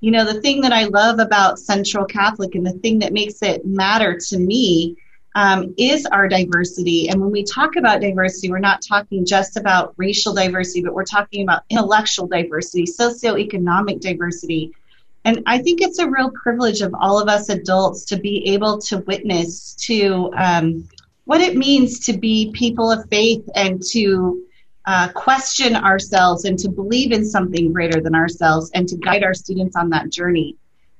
You 0.00 0.12
know, 0.12 0.24
the 0.24 0.40
thing 0.40 0.60
that 0.60 0.72
I 0.72 0.84
love 0.84 1.18
about 1.18 1.58
Central 1.58 2.04
Catholic 2.04 2.54
and 2.54 2.64
the 2.64 2.78
thing 2.78 3.00
that 3.00 3.12
makes 3.12 3.42
it 3.42 3.66
matter 3.66 4.16
to 4.28 4.38
me 4.38 4.96
um, 5.38 5.72
is 5.78 6.04
our 6.04 6.26
diversity. 6.26 7.08
And 7.08 7.20
when 7.20 7.30
we 7.30 7.44
talk 7.44 7.76
about 7.76 8.00
diversity, 8.00 8.50
we're 8.50 8.58
not 8.58 8.82
talking 8.82 9.24
just 9.24 9.56
about 9.56 9.94
racial 9.96 10.34
diversity, 10.34 10.82
but 10.82 10.94
we're 10.94 11.04
talking 11.04 11.44
about 11.44 11.62
intellectual 11.70 12.26
diversity, 12.26 12.86
socioeconomic 12.86 14.00
diversity. 14.00 14.72
And 15.24 15.44
I 15.46 15.58
think 15.58 15.80
it's 15.80 16.00
a 16.00 16.10
real 16.10 16.32
privilege 16.32 16.80
of 16.80 16.92
all 16.92 17.22
of 17.22 17.28
us 17.28 17.50
adults 17.50 18.04
to 18.06 18.16
be 18.16 18.48
able 18.48 18.80
to 18.88 18.98
witness 18.98 19.76
to 19.86 20.32
um, 20.36 20.88
what 21.24 21.40
it 21.40 21.56
means 21.56 22.00
to 22.06 22.18
be 22.18 22.50
people 22.52 22.90
of 22.90 23.08
faith 23.08 23.48
and 23.54 23.80
to 23.92 24.42
uh, 24.86 25.06
question 25.14 25.76
ourselves 25.76 26.46
and 26.46 26.58
to 26.58 26.68
believe 26.68 27.12
in 27.12 27.24
something 27.24 27.72
greater 27.72 28.00
than 28.00 28.16
ourselves 28.16 28.72
and 28.74 28.88
to 28.88 28.96
guide 28.96 29.22
our 29.22 29.34
students 29.34 29.76
on 29.76 29.90
that 29.90 30.10
journey. 30.10 30.56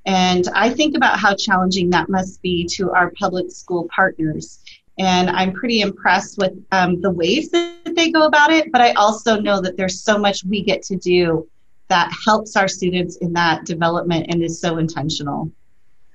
And 0.07 0.49
I 0.55 0.71
think 0.71 0.97
about 0.97 1.19
how 1.19 1.35
challenging 1.35 1.91
that 1.91 2.09
must 2.09 2.41
be 2.41 2.67
to 2.77 2.91
our 2.93 3.11
public 3.11 3.51
school 3.51 3.89
partners. 3.95 4.59
And 4.99 5.31
I'm 5.31 5.53
pretty 5.53 5.81
impressed 5.81 6.39
with 6.39 6.53
um, 6.73 7.01
the 7.01 7.11
ways 7.11 7.51
that 7.51 7.95
they 7.95 8.11
go 8.11 8.27
about 8.27 8.51
it, 8.51 8.73
but 8.73 8.81
I 8.81 8.93
also 8.93 9.39
know 9.39 9.61
that 9.61 9.77
there's 9.77 10.03
so 10.03 10.19
much 10.19 10.45
we 10.45 10.63
get 10.63 10.83
to 10.85 10.97
do 10.97 11.49
that 11.89 12.13
helps 12.25 12.57
our 12.57 12.69
students 12.69 13.17
in 13.17 13.33
that 13.35 13.65
development 13.65 14.27
and 14.29 14.43
is 14.43 14.61
so 14.61 14.79
intentional. 14.79 15.51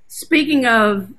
Speaking 0.08 0.66
of 0.66 1.12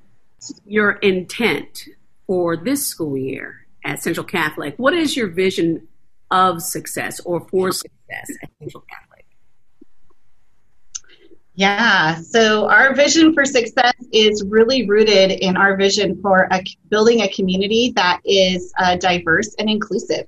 your 0.66 0.92
intent 0.92 1.88
for 2.26 2.56
this 2.56 2.86
school 2.86 3.16
year 3.16 3.66
at 3.84 4.02
Central 4.02 4.24
Catholic, 4.24 4.74
what 4.76 4.94
is 4.94 5.16
your 5.16 5.28
vision 5.28 5.88
of 6.30 6.62
success 6.62 7.20
or 7.20 7.40
for 7.48 7.72
success 7.72 8.28
at 8.42 8.50
Central 8.58 8.84
Catholic? 8.88 9.03
Yeah, 11.56 12.16
so 12.16 12.68
our 12.68 12.94
vision 12.96 13.32
for 13.32 13.44
success 13.44 13.94
is 14.12 14.42
really 14.44 14.88
rooted 14.88 15.30
in 15.30 15.56
our 15.56 15.76
vision 15.76 16.20
for 16.20 16.48
a, 16.50 16.60
building 16.88 17.22
a 17.22 17.28
community 17.28 17.92
that 17.94 18.20
is 18.24 18.72
uh, 18.80 18.96
diverse 18.96 19.54
and 19.60 19.70
inclusive, 19.70 20.26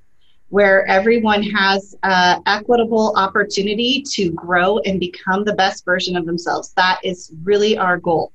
where 0.50 0.86
everyone 0.86 1.42
has 1.42 1.96
uh, 2.04 2.38
equitable 2.46 3.12
opportunity 3.16 4.04
to 4.12 4.30
grow 4.30 4.78
and 4.78 5.00
become 5.00 5.42
the 5.42 5.54
best 5.54 5.84
version 5.84 6.16
of 6.16 6.26
themselves. 6.26 6.72
That 6.76 7.00
is 7.02 7.32
really 7.42 7.76
our 7.76 7.98
goal. 7.98 8.32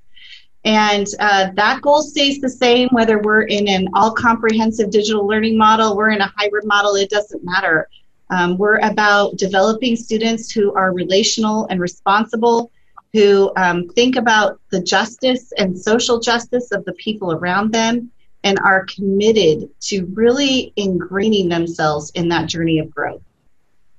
And 0.65 1.07
uh, 1.19 1.51
that 1.55 1.81
goal 1.81 2.01
stays 2.03 2.41
the 2.41 2.49
same 2.49 2.89
whether 2.91 3.19
we're 3.19 3.43
in 3.43 3.69
an 3.69 3.87
all 3.93 4.11
comprehensive 4.11 4.91
digital 4.91 5.25
learning 5.25 5.57
model, 5.57 5.95
we're 5.95 6.11
in 6.11 6.19
a 6.19 6.31
hybrid 6.37 6.65
model, 6.65 6.95
it 6.95 7.09
doesn't 7.09 7.43
matter. 7.43 7.87
Um, 8.29 8.57
we're 8.57 8.79
about 8.79 9.37
developing 9.37 9.95
students 9.95 10.51
who 10.51 10.73
are 10.73 10.93
relational 10.93 11.67
and 11.69 11.79
responsible, 11.79 12.71
who 13.13 13.51
um, 13.55 13.89
think 13.89 14.15
about 14.15 14.59
the 14.69 14.81
justice 14.81 15.51
and 15.57 15.77
social 15.77 16.19
justice 16.19 16.71
of 16.71 16.85
the 16.85 16.93
people 16.93 17.31
around 17.31 17.73
them, 17.73 18.11
and 18.43 18.57
are 18.59 18.85
committed 18.85 19.69
to 19.81 20.05
really 20.13 20.73
ingraining 20.77 21.49
themselves 21.49 22.11
in 22.15 22.29
that 22.29 22.47
journey 22.47 22.79
of 22.79 22.89
growth. 22.89 23.21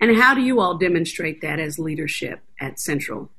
And 0.01 0.17
how 0.17 0.35
do 0.35 0.41
you 0.41 0.61
all 0.61 0.79
demonstrate 0.79 1.43
that 1.43 1.61
as 1.61 1.79
leadership 1.79 2.41
at 2.61 2.81
Central? 2.81 3.31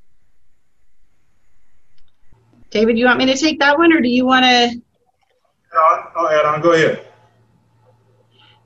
David, 2.69 2.97
you 2.97 3.05
want 3.05 3.19
me 3.19 3.25
to 3.25 3.35
take 3.35 3.59
that 3.59 3.77
one, 3.77 3.91
or 3.91 3.99
do 3.99 4.07
you 4.07 4.25
want 4.25 4.45
to? 4.45 4.81
I'll 6.15 6.29
add 6.29 6.45
on. 6.45 6.61
Go 6.61 6.71
ahead. 6.71 7.05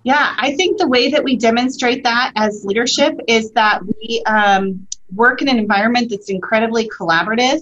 Yeah, 0.04 0.36
I 0.38 0.56
think 0.56 0.78
the 0.78 0.88
way 0.88 1.10
that 1.12 1.24
we 1.24 1.38
demonstrate 1.38 2.04
that 2.04 2.32
as 2.36 2.64
leadership 2.64 3.16
is 3.28 3.52
that 3.54 3.82
we 3.84 4.24
um, 4.26 4.88
work 5.14 5.42
in 5.42 5.50
an 5.50 5.58
environment 5.58 6.10
that's 6.10 6.30
incredibly 6.30 6.90
collaborative. 6.90 7.62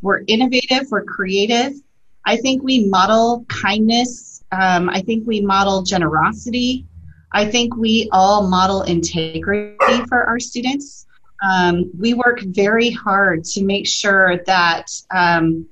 We're 0.00 0.22
innovative. 0.26 0.90
We're 0.90 1.04
creative. 1.04 1.72
I 2.24 2.36
think 2.36 2.62
we 2.62 2.86
model 2.86 3.44
kindness. 3.48 4.44
Um, 4.52 4.88
I 4.88 5.02
think 5.02 5.26
we 5.26 5.40
model 5.40 5.82
generosity. 5.82 6.86
I 7.32 7.50
think 7.50 7.76
we 7.76 8.08
all 8.12 8.48
model 8.48 8.82
integrity 8.82 9.76
for 10.08 10.24
our 10.24 10.40
students 10.40 11.06
um, 11.42 11.90
we 11.96 12.14
work 12.14 12.40
very 12.40 12.90
hard 12.90 13.44
to 13.44 13.64
make 13.64 13.86
sure 13.86 14.38
that 14.46 14.86
um, 15.14 15.66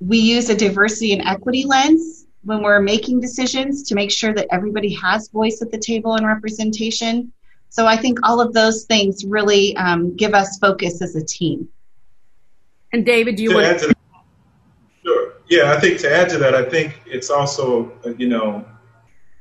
we 0.00 0.18
use 0.18 0.48
a 0.48 0.56
diversity 0.56 1.12
and 1.12 1.22
equity 1.22 1.64
lens 1.64 2.26
when 2.42 2.62
we're 2.62 2.80
making 2.80 3.20
decisions 3.20 3.82
to 3.84 3.94
make 3.94 4.10
sure 4.10 4.32
that 4.32 4.48
everybody 4.50 4.94
has 4.94 5.28
voice 5.28 5.60
at 5.62 5.70
the 5.70 5.78
table 5.78 6.14
and 6.14 6.26
representation. 6.26 7.32
So 7.70 7.86
I 7.86 7.96
think 7.96 8.18
all 8.22 8.40
of 8.40 8.52
those 8.52 8.84
things 8.84 9.24
really 9.24 9.76
um, 9.76 10.16
give 10.16 10.34
us 10.34 10.58
focus 10.58 11.02
as 11.02 11.14
a 11.16 11.24
team. 11.24 11.68
And 12.92 13.04
David, 13.04 13.36
do 13.36 13.42
you 13.42 13.50
to 13.50 13.54
want 13.56 13.78
to? 13.80 13.94
Sure. 15.04 15.34
Yeah, 15.48 15.72
I 15.72 15.80
think 15.80 16.00
to 16.00 16.12
add 16.12 16.28
to 16.30 16.38
that, 16.38 16.54
I 16.54 16.68
think 16.68 17.00
it's 17.06 17.30
also 17.30 17.92
you 18.16 18.28
know 18.28 18.64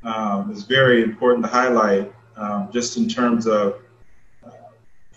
um, 0.03 0.51
it's 0.51 0.63
very 0.63 1.03
important 1.03 1.45
to 1.45 1.51
highlight 1.51 2.13
um, 2.35 2.69
just 2.71 2.97
in 2.97 3.07
terms 3.07 3.47
of 3.47 3.81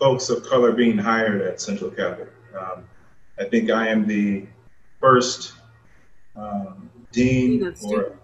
folks 0.00 0.31
of 0.31 0.43
color 0.45 0.73
being 0.73 0.97
hired 0.97 1.43
at 1.43 1.61
Central 1.61 1.90
Catholic. 1.90 2.33
Um, 2.59 2.85
I 3.38 3.45
think 3.45 3.71
I 3.71 3.88
am 3.88 4.07
the 4.07 4.47
first 4.99 5.52
um, 6.35 6.90
dean 7.12 7.75
or 7.85 8.19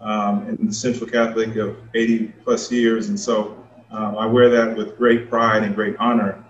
um, 0.00 0.48
in 0.48 0.66
the 0.66 0.72
Central 0.72 1.08
Catholic 1.08 1.56
of 1.56 1.76
80 1.94 2.28
plus 2.44 2.70
years, 2.70 3.08
and 3.08 3.18
so 3.18 3.64
um, 3.90 4.16
I 4.16 4.26
wear 4.26 4.48
that 4.50 4.76
with 4.76 4.96
great 4.96 5.28
pride 5.28 5.62
and 5.62 5.74
great 5.74 5.96
honor. 5.98 6.44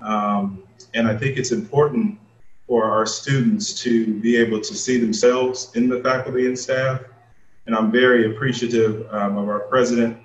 Um, 0.00 0.62
and 0.94 1.08
I 1.08 1.16
think 1.16 1.36
it's 1.36 1.52
important 1.52 2.18
for 2.66 2.84
our 2.84 3.06
students 3.06 3.80
to 3.82 4.20
be 4.20 4.36
able 4.36 4.60
to 4.60 4.74
see 4.74 4.98
themselves 4.98 5.72
in 5.74 5.88
the 5.88 6.00
faculty 6.02 6.46
and 6.46 6.58
staff. 6.58 7.00
And 7.66 7.74
I'm 7.74 7.90
very 7.90 8.34
appreciative 8.34 9.06
um, 9.12 9.36
of 9.36 9.48
our 9.48 9.60
president 9.60 10.18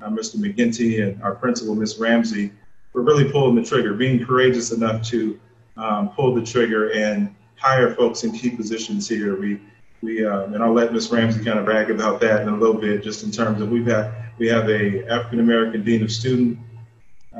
uh, 0.00 0.08
Mr. 0.08 0.36
McGinty 0.36 1.02
and 1.02 1.22
our 1.22 1.34
principal, 1.34 1.74
Ms. 1.74 1.98
Ramsey, 1.98 2.52
for 2.92 3.02
really 3.02 3.30
pulling 3.30 3.54
the 3.54 3.62
trigger, 3.62 3.94
being 3.94 4.24
courageous 4.24 4.72
enough 4.72 5.02
to 5.08 5.38
um, 5.76 6.10
pull 6.10 6.34
the 6.34 6.42
trigger 6.42 6.90
and 6.92 7.34
hire 7.56 7.94
folks 7.94 8.24
in 8.24 8.32
key 8.32 8.50
positions 8.50 9.08
here. 9.08 9.38
We, 9.38 9.60
we, 10.02 10.24
um, 10.24 10.54
and 10.54 10.62
I'll 10.62 10.72
let 10.72 10.92
Ms. 10.92 11.10
Ramsey 11.10 11.44
kind 11.44 11.58
of 11.58 11.64
brag 11.64 11.90
about 11.90 12.20
that 12.20 12.42
in 12.42 12.48
a 12.48 12.56
little 12.56 12.80
bit, 12.80 13.02
just 13.02 13.24
in 13.24 13.30
terms 13.30 13.60
of 13.60 13.70
we've 13.70 13.86
had, 13.86 14.12
we 14.38 14.46
have 14.48 14.68
a 14.68 15.06
African 15.06 15.40
American 15.40 15.82
dean 15.82 16.02
of 16.02 16.12
student 16.12 16.58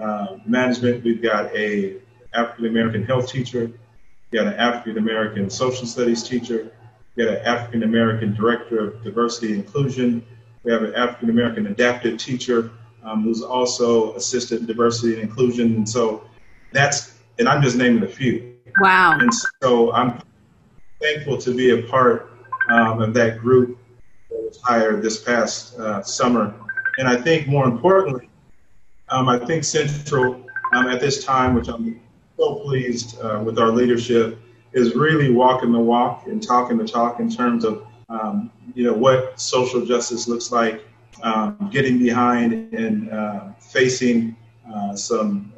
uh, 0.01 0.39
management. 0.47 1.05
We've 1.05 1.23
got 1.23 1.55
a 1.55 1.97
African 2.35 2.67
American 2.67 3.05
health 3.05 3.31
teacher. 3.31 3.71
We 4.31 4.39
got 4.39 4.47
an 4.47 4.55
African 4.55 4.99
American 4.99 5.51
social 5.51 5.87
studies 5.87 6.23
teacher. 6.23 6.71
We 7.15 7.25
got 7.25 7.35
an 7.35 7.45
African 7.45 7.83
American 7.83 8.35
director 8.35 8.79
of 8.79 9.03
diversity 9.05 9.53
and 9.55 9.65
inclusion. 9.65 10.25
We 10.65 10.73
have 10.73 10.83
an 10.83 10.95
African 10.95 11.31
American 11.31 11.67
adaptive 11.69 12.19
teacher 12.19 12.71
um, 13.05 13.23
who's 13.23 13.43
also 13.43 14.15
assisted 14.15 14.67
diversity 14.67 15.15
and 15.15 15.23
inclusion. 15.23 15.77
And 15.77 15.89
so 15.89 16.25
that's, 16.73 17.15
and 17.39 17.49
I'm 17.49 17.63
just 17.63 17.77
naming 17.77 18.03
a 18.03 18.09
few. 18.09 18.57
Wow. 18.81 19.19
And 19.19 19.31
so 19.63 19.93
I'm 19.93 20.21
thankful 21.01 21.39
to 21.39 21.55
be 21.55 21.71
a 21.71 21.83
part 21.83 22.36
um, 22.69 23.01
of 23.03 23.15
that 23.15 23.39
group 23.39 23.79
that 24.31 24.43
was 24.43 24.61
hired 24.63 25.03
this 25.03 25.23
past 25.23 25.79
uh, 25.79 26.03
summer. 26.03 26.55
And 26.99 27.09
I 27.09 27.17
think 27.17 27.47
more 27.47 27.67
importantly, 27.67 28.29
um, 29.09 29.29
I 29.29 29.39
think 29.39 29.65
Central 29.65 30.45
um, 30.73 30.89
at 30.89 31.01
this 31.01 31.25
time, 31.25 31.55
which 31.55 31.69
I'm 31.69 32.01
so 32.37 32.57
pleased 32.57 33.21
uh, 33.21 33.43
with 33.45 33.59
our 33.59 33.71
leadership, 33.71 34.39
is 34.73 34.95
really 34.95 35.31
walking 35.31 35.73
the 35.73 35.79
walk 35.79 36.27
and 36.27 36.43
talking 36.43 36.77
the 36.77 36.87
talk 36.87 37.21
in 37.21 37.31
terms 37.31 37.65
of 37.65 37.87
um, 38.09 38.51
you 38.75 38.85
know, 38.85 38.93
what 38.93 39.41
social 39.41 39.85
justice 39.85 40.29
looks 40.29 40.53
like, 40.53 40.85
um, 41.23 41.69
getting 41.73 41.99
behind 41.99 42.73
and 42.73 43.11
uh, 43.11 43.53
facing 43.59 44.37
uh, 44.73 44.95
some 44.95 45.53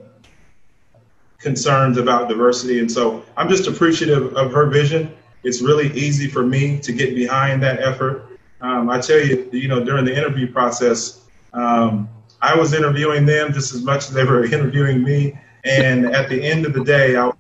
concerns 1.39 1.99
about 1.99 2.29
diversity. 2.29 2.81
And 2.81 2.91
so 2.91 3.25
I'm 3.37 3.49
just 3.49 3.67
appreciative 3.67 4.35
of 4.35 4.53
her 4.53 4.67
vision. 4.67 5.15
It's 5.45 5.63
really 5.63 5.93
easy 5.93 6.29
for 6.29 6.45
me 6.45 6.79
to 6.81 6.93
get 6.93 7.15
behind 7.15 7.63
that 7.63 7.81
effort. 7.81 8.39
Um, 8.61 8.91
I 8.91 9.01
tell 9.01 9.19
you, 9.19 9.49
you 9.53 9.69
know, 9.69 9.85
during 9.85 10.05
the 10.05 10.17
interview 10.17 10.51
process, 10.53 11.25
um, 11.53 12.09
I 12.41 12.57
was 12.57 12.73
interviewing 12.73 13.27
them 13.27 13.53
just 13.53 13.75
as 13.75 13.83
much 13.83 14.09
as 14.09 14.11
they 14.11 14.25
were 14.25 14.45
interviewing 14.57 15.03
me. 15.03 15.39
And 15.65 16.07
at 16.07 16.29
the 16.29 16.43
end 16.43 16.67
of 16.67 16.73
the 16.73 16.85
day, 16.85 17.17
I 17.17 17.27
was 17.27 17.35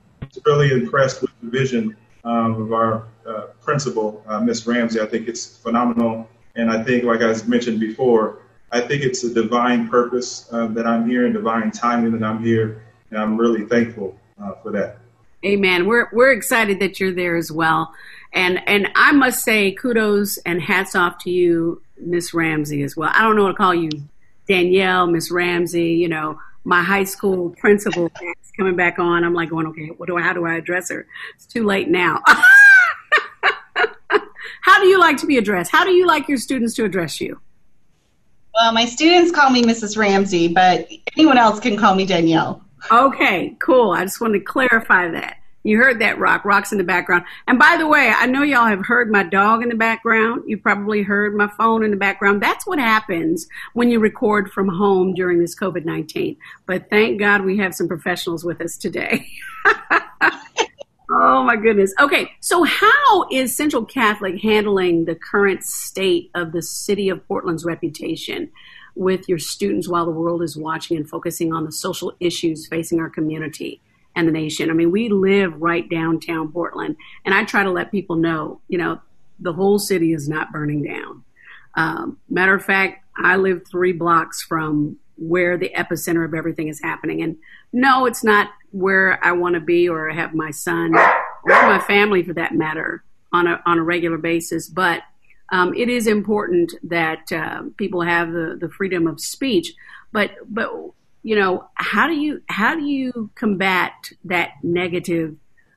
really 0.46 0.72
impressed 0.72 1.22
with 1.22 1.30
the 1.42 1.50
vision 1.50 1.96
um, 2.24 2.62
of 2.62 2.72
our 2.72 3.06
uh, 3.26 3.46
principal, 3.60 4.22
uh, 4.26 4.40
Miss 4.40 4.66
Ramsey. 4.66 5.00
I 5.00 5.06
think 5.06 5.28
it's 5.28 5.58
phenomenal. 5.58 6.28
And 6.56 6.70
I 6.70 6.82
think, 6.82 7.04
like 7.04 7.22
I 7.22 7.34
mentioned 7.46 7.80
before, 7.80 8.42
I 8.70 8.80
think 8.80 9.02
it's 9.02 9.24
a 9.24 9.32
divine 9.32 9.88
purpose 9.88 10.48
uh, 10.52 10.66
that 10.68 10.86
I'm 10.86 11.08
here 11.08 11.24
and 11.24 11.34
divine 11.34 11.70
timing 11.70 12.12
that 12.12 12.22
I'm 12.22 12.42
here. 12.42 12.82
And 13.10 13.18
I'm 13.18 13.38
really 13.38 13.64
thankful 13.64 14.18
uh, 14.42 14.52
for 14.62 14.72
that. 14.72 14.98
Amen. 15.44 15.86
We're 15.86 16.08
we're 16.12 16.32
excited 16.32 16.80
that 16.80 16.98
you're 16.98 17.12
there 17.12 17.36
as 17.36 17.52
well. 17.52 17.94
And 18.32 18.60
and 18.66 18.88
I 18.94 19.12
must 19.12 19.44
say 19.44 19.72
kudos 19.72 20.38
and 20.38 20.60
hats 20.60 20.94
off 20.94 21.18
to 21.24 21.30
you, 21.30 21.80
Miss 21.98 22.34
Ramsey, 22.34 22.82
as 22.82 22.96
well. 22.96 23.10
I 23.12 23.22
don't 23.22 23.36
know 23.36 23.44
what 23.44 23.52
to 23.52 23.56
call 23.56 23.74
you, 23.74 23.90
Danielle, 24.48 25.06
Miss 25.06 25.30
Ramsey, 25.30 25.92
you 25.92 26.08
know, 26.08 26.38
my 26.64 26.82
high 26.82 27.04
school 27.04 27.50
principal 27.50 28.06
is 28.06 28.52
coming 28.56 28.76
back 28.76 28.98
on. 28.98 29.22
I'm 29.24 29.34
like 29.34 29.50
going, 29.50 29.66
okay, 29.68 29.88
what 29.96 30.06
do 30.06 30.16
I 30.16 30.22
how 30.22 30.32
do 30.32 30.44
I 30.44 30.56
address 30.56 30.90
her? 30.90 31.06
It's 31.36 31.46
too 31.46 31.64
late 31.64 31.88
now. 31.88 32.20
how 34.62 34.80
do 34.80 34.86
you 34.86 34.98
like 34.98 35.16
to 35.18 35.26
be 35.26 35.38
addressed? 35.38 35.70
How 35.70 35.84
do 35.84 35.92
you 35.92 36.06
like 36.06 36.28
your 36.28 36.38
students 36.38 36.74
to 36.74 36.84
address 36.84 37.20
you? 37.20 37.40
Well, 38.54 38.72
my 38.72 38.86
students 38.86 39.30
call 39.30 39.50
me 39.50 39.62
Mrs. 39.62 39.96
Ramsey, 39.96 40.48
but 40.48 40.90
anyone 41.16 41.38
else 41.38 41.60
can 41.60 41.76
call 41.76 41.94
me 41.94 42.04
Danielle. 42.04 42.62
Okay, 42.90 43.56
cool. 43.60 43.92
I 43.92 44.04
just 44.04 44.20
wanted 44.20 44.38
to 44.38 44.44
clarify 44.44 45.08
that. 45.08 45.38
You 45.64 45.76
heard 45.76 46.00
that 46.00 46.18
rock. 46.18 46.44
Rock's 46.44 46.72
in 46.72 46.78
the 46.78 46.84
background. 46.84 47.24
And 47.46 47.58
by 47.58 47.76
the 47.76 47.86
way, 47.86 48.12
I 48.14 48.26
know 48.26 48.42
y'all 48.42 48.66
have 48.66 48.86
heard 48.86 49.10
my 49.10 49.22
dog 49.22 49.62
in 49.62 49.68
the 49.68 49.74
background. 49.74 50.44
You 50.46 50.56
probably 50.56 51.02
heard 51.02 51.34
my 51.34 51.48
phone 51.58 51.84
in 51.84 51.90
the 51.90 51.96
background. 51.96 52.42
That's 52.42 52.66
what 52.66 52.78
happens 52.78 53.46
when 53.74 53.90
you 53.90 53.98
record 53.98 54.50
from 54.50 54.68
home 54.68 55.14
during 55.14 55.40
this 55.40 55.58
COVID 55.58 55.84
19. 55.84 56.36
But 56.64 56.88
thank 56.88 57.18
God 57.18 57.44
we 57.44 57.58
have 57.58 57.74
some 57.74 57.88
professionals 57.88 58.44
with 58.44 58.60
us 58.60 58.78
today. 58.78 59.26
oh 61.10 61.42
my 61.42 61.56
goodness. 61.56 61.92
Okay, 62.00 62.30
so 62.40 62.62
how 62.62 63.26
is 63.30 63.56
Central 63.56 63.84
Catholic 63.84 64.40
handling 64.40 65.04
the 65.04 65.16
current 65.16 65.64
state 65.64 66.30
of 66.34 66.52
the 66.52 66.62
city 66.62 67.08
of 67.08 67.26
Portland's 67.26 67.64
reputation? 67.64 68.50
With 68.98 69.28
your 69.28 69.38
students 69.38 69.88
while 69.88 70.04
the 70.04 70.10
world 70.10 70.42
is 70.42 70.56
watching 70.56 70.96
and 70.96 71.08
focusing 71.08 71.52
on 71.52 71.64
the 71.64 71.70
social 71.70 72.12
issues 72.18 72.66
facing 72.66 72.98
our 72.98 73.08
community 73.08 73.80
and 74.16 74.26
the 74.26 74.32
nation. 74.32 74.70
I 74.70 74.72
mean, 74.72 74.90
we 74.90 75.08
live 75.08 75.54
right 75.62 75.88
downtown 75.88 76.50
Portland, 76.50 76.96
and 77.24 77.32
I 77.32 77.44
try 77.44 77.62
to 77.62 77.70
let 77.70 77.92
people 77.92 78.16
know, 78.16 78.60
you 78.68 78.76
know, 78.76 79.00
the 79.38 79.52
whole 79.52 79.78
city 79.78 80.12
is 80.12 80.28
not 80.28 80.50
burning 80.50 80.82
down. 80.82 81.22
Um, 81.76 82.18
matter 82.28 82.54
of 82.54 82.64
fact, 82.64 83.04
I 83.16 83.36
live 83.36 83.62
three 83.70 83.92
blocks 83.92 84.42
from 84.42 84.98
where 85.16 85.56
the 85.56 85.70
epicenter 85.76 86.24
of 86.24 86.34
everything 86.34 86.66
is 86.66 86.80
happening. 86.82 87.22
And 87.22 87.36
no, 87.72 88.06
it's 88.06 88.24
not 88.24 88.50
where 88.72 89.24
I 89.24 89.30
want 89.32 89.54
to 89.54 89.60
be 89.60 89.88
or 89.88 90.08
have 90.10 90.34
my 90.34 90.50
son 90.50 90.96
or 90.96 91.22
my 91.44 91.78
family 91.86 92.24
for 92.24 92.32
that 92.34 92.52
matter 92.52 93.04
on 93.32 93.46
a, 93.46 93.62
on 93.64 93.78
a 93.78 93.82
regular 93.84 94.18
basis, 94.18 94.68
but 94.68 95.02
um, 95.50 95.74
it 95.74 95.88
is 95.88 96.06
important 96.06 96.74
that 96.82 97.32
uh, 97.32 97.62
people 97.76 98.02
have 98.02 98.32
the, 98.32 98.56
the 98.60 98.68
freedom 98.68 99.06
of 99.06 99.20
speech, 99.20 99.72
but 100.12 100.32
but 100.48 100.70
you 101.22 101.36
know 101.36 101.68
how 101.74 102.06
do 102.06 102.14
you 102.14 102.42
how 102.48 102.74
do 102.74 102.84
you 102.84 103.30
combat 103.34 103.92
that 104.24 104.52
negative 104.62 105.36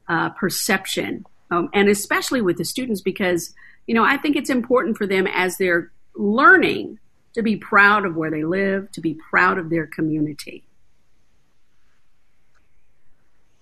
uh, 0.09 0.29
perception, 0.29 1.25
um, 1.51 1.69
and 1.73 1.87
especially 1.87 2.41
with 2.41 2.57
the 2.57 2.65
students 2.65 3.01
because 3.01 3.53
you 3.87 3.95
know 3.95 4.03
I 4.03 4.17
think 4.17 4.35
it's 4.35 4.49
important 4.49 4.97
for 4.97 5.07
them 5.07 5.25
as 5.27 5.57
they're 5.57 5.91
learning 6.15 6.99
to 7.33 7.41
be 7.41 7.55
proud 7.55 8.05
of 8.05 8.15
where 8.15 8.29
they 8.29 8.43
live, 8.43 8.91
to 8.91 8.99
be 8.99 9.17
proud 9.29 9.57
of 9.57 9.69
their 9.69 9.87
community. 9.87 10.65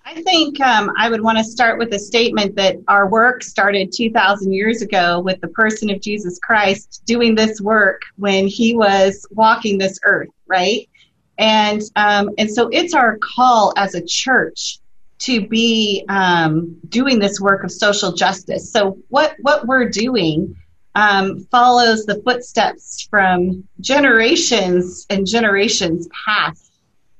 I 0.09 0.23
think 0.23 0.59
um, 0.59 0.91
I 0.97 1.07
would 1.07 1.21
want 1.21 1.37
to 1.37 1.43
start 1.43 1.77
with 1.77 1.93
a 1.93 1.99
statement 1.99 2.55
that 2.55 2.77
our 2.87 3.07
work 3.07 3.43
started 3.43 3.91
2,000 3.93 4.51
years 4.51 4.81
ago 4.81 5.19
with 5.19 5.39
the 5.39 5.49
person 5.49 5.91
of 5.91 6.01
Jesus 6.01 6.39
Christ 6.39 7.03
doing 7.05 7.35
this 7.35 7.61
work 7.61 8.01
when 8.15 8.47
he 8.47 8.75
was 8.75 9.23
walking 9.29 9.77
this 9.77 9.99
earth, 10.03 10.29
right? 10.47 10.89
And 11.37 11.83
um, 11.95 12.31
and 12.39 12.49
so 12.49 12.69
it's 12.69 12.95
our 12.95 13.19
call 13.19 13.71
as 13.77 13.93
a 13.93 14.03
church 14.03 14.79
to 15.19 15.47
be 15.47 16.05
um, 16.09 16.77
doing 16.89 17.19
this 17.19 17.39
work 17.39 17.63
of 17.63 17.71
social 17.71 18.11
justice. 18.13 18.71
So 18.71 18.97
what 19.09 19.35
what 19.41 19.67
we're 19.67 19.89
doing 19.89 20.55
um, 20.95 21.45
follows 21.51 22.05
the 22.05 22.19
footsteps 22.23 23.07
from 23.11 23.67
generations 23.79 25.05
and 25.11 25.27
generations 25.27 26.07
past 26.25 26.68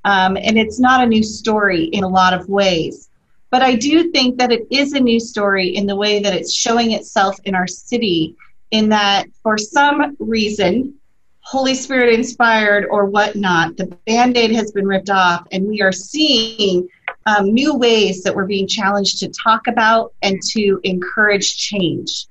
um, 0.06 0.38
and 0.38 0.58
it's 0.58 0.80
not 0.80 1.04
a 1.04 1.08
new 1.08 1.24
story 1.24 1.86
in 1.86 2.04
a 2.04 2.08
lot 2.08 2.34
of 2.34 2.50
ways. 2.50 3.10
But 3.52 3.62
I 3.64 3.76
do 3.76 4.12
think 4.12 4.38
that 4.38 4.52
it 4.52 4.68
is 4.70 4.94
a 4.94 5.00
new 5.00 5.20
story 5.20 5.70
in 5.70 5.88
the 5.88 5.96
way 5.96 6.20
that 6.20 6.34
it's 6.34 6.54
showing 6.54 6.92
itself 6.92 7.40
in 7.46 7.56
our 7.56 7.68
city, 7.68 8.36
in 8.72 8.90
that 8.90 9.28
for 9.42 9.58
some 9.58 10.16
reason, 10.20 10.96
Holy 11.42 11.74
Spirit 11.74 12.14
inspired 12.14 12.86
or 12.92 13.06
whatnot, 13.06 13.76
the 13.76 13.88
band 14.06 14.38
aid 14.38 14.52
has 14.52 14.72
been 14.72 14.86
ripped 14.86 15.10
off, 15.10 15.48
and 15.52 15.68
we 15.68 15.82
are 15.82 15.92
seeing 15.92 16.88
um, 17.26 17.52
new 17.54 17.76
ways 17.76 18.22
that 18.22 18.36
we're 18.36 18.46
being 18.46 18.68
challenged 18.68 19.20
to 19.20 19.30
talk 19.30 19.66
about 19.68 20.14
and 20.22 20.40
to 20.52 20.80
encourage 20.84 21.58
change. 21.58 22.28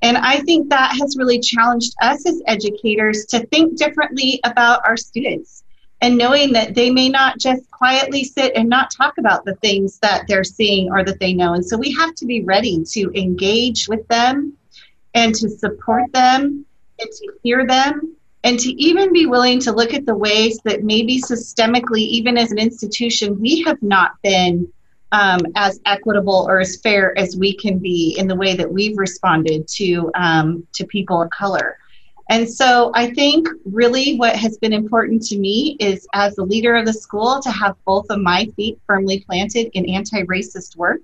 And 0.00 0.16
I 0.16 0.40
think 0.40 0.70
that 0.70 0.96
has 0.98 1.16
really 1.18 1.38
challenged 1.38 1.94
us 2.00 2.26
as 2.26 2.42
educators 2.46 3.26
to 3.26 3.46
think 3.46 3.76
differently 3.76 4.40
about 4.42 4.80
our 4.86 4.96
students 4.96 5.61
and 6.02 6.18
knowing 6.18 6.52
that 6.52 6.74
they 6.74 6.90
may 6.90 7.08
not 7.08 7.38
just 7.38 7.70
quietly 7.70 8.24
sit 8.24 8.52
and 8.56 8.68
not 8.68 8.90
talk 8.90 9.18
about 9.18 9.44
the 9.44 9.54
things 9.56 10.00
that 10.00 10.24
they're 10.26 10.42
seeing 10.44 10.90
or 10.90 11.04
that 11.04 11.20
they 11.20 11.32
know. 11.32 11.54
And 11.54 11.64
so 11.64 11.78
we 11.78 11.92
have 11.92 12.14
to 12.16 12.26
be 12.26 12.42
ready 12.42 12.82
to 12.90 13.12
engage 13.14 13.88
with 13.88 14.06
them 14.08 14.54
and 15.14 15.32
to 15.36 15.48
support 15.48 16.12
them 16.12 16.66
and 16.98 17.10
to 17.10 17.32
hear 17.44 17.66
them 17.66 18.16
and 18.42 18.58
to 18.58 18.70
even 18.82 19.12
be 19.12 19.26
willing 19.26 19.60
to 19.60 19.70
look 19.70 19.94
at 19.94 20.04
the 20.04 20.16
ways 20.16 20.58
that 20.64 20.82
maybe 20.82 21.22
systemically, 21.22 22.00
even 22.00 22.36
as 22.36 22.50
an 22.50 22.58
institution, 22.58 23.40
we 23.40 23.62
have 23.62 23.80
not 23.80 24.20
been 24.22 24.72
um, 25.12 25.40
as 25.54 25.78
equitable 25.86 26.46
or 26.48 26.58
as 26.58 26.80
fair 26.80 27.16
as 27.16 27.36
we 27.36 27.54
can 27.54 27.78
be 27.78 28.16
in 28.18 28.26
the 28.26 28.34
way 28.34 28.56
that 28.56 28.72
we've 28.72 28.98
responded 28.98 29.68
to 29.68 30.10
um, 30.14 30.66
to 30.74 30.84
people 30.84 31.22
of 31.22 31.30
color. 31.30 31.78
And 32.28 32.48
so 32.48 32.92
I 32.94 33.12
think 33.12 33.48
really 33.64 34.16
what 34.16 34.36
has 34.36 34.56
been 34.58 34.72
important 34.72 35.22
to 35.26 35.38
me 35.38 35.76
is 35.80 36.06
as 36.14 36.36
the 36.36 36.44
leader 36.44 36.76
of 36.76 36.86
the 36.86 36.92
school 36.92 37.40
to 37.42 37.50
have 37.50 37.76
both 37.84 38.06
of 38.10 38.20
my 38.20 38.46
feet 38.56 38.78
firmly 38.86 39.20
planted 39.20 39.70
in 39.74 39.88
anti 39.88 40.22
racist 40.22 40.76
work. 40.76 41.02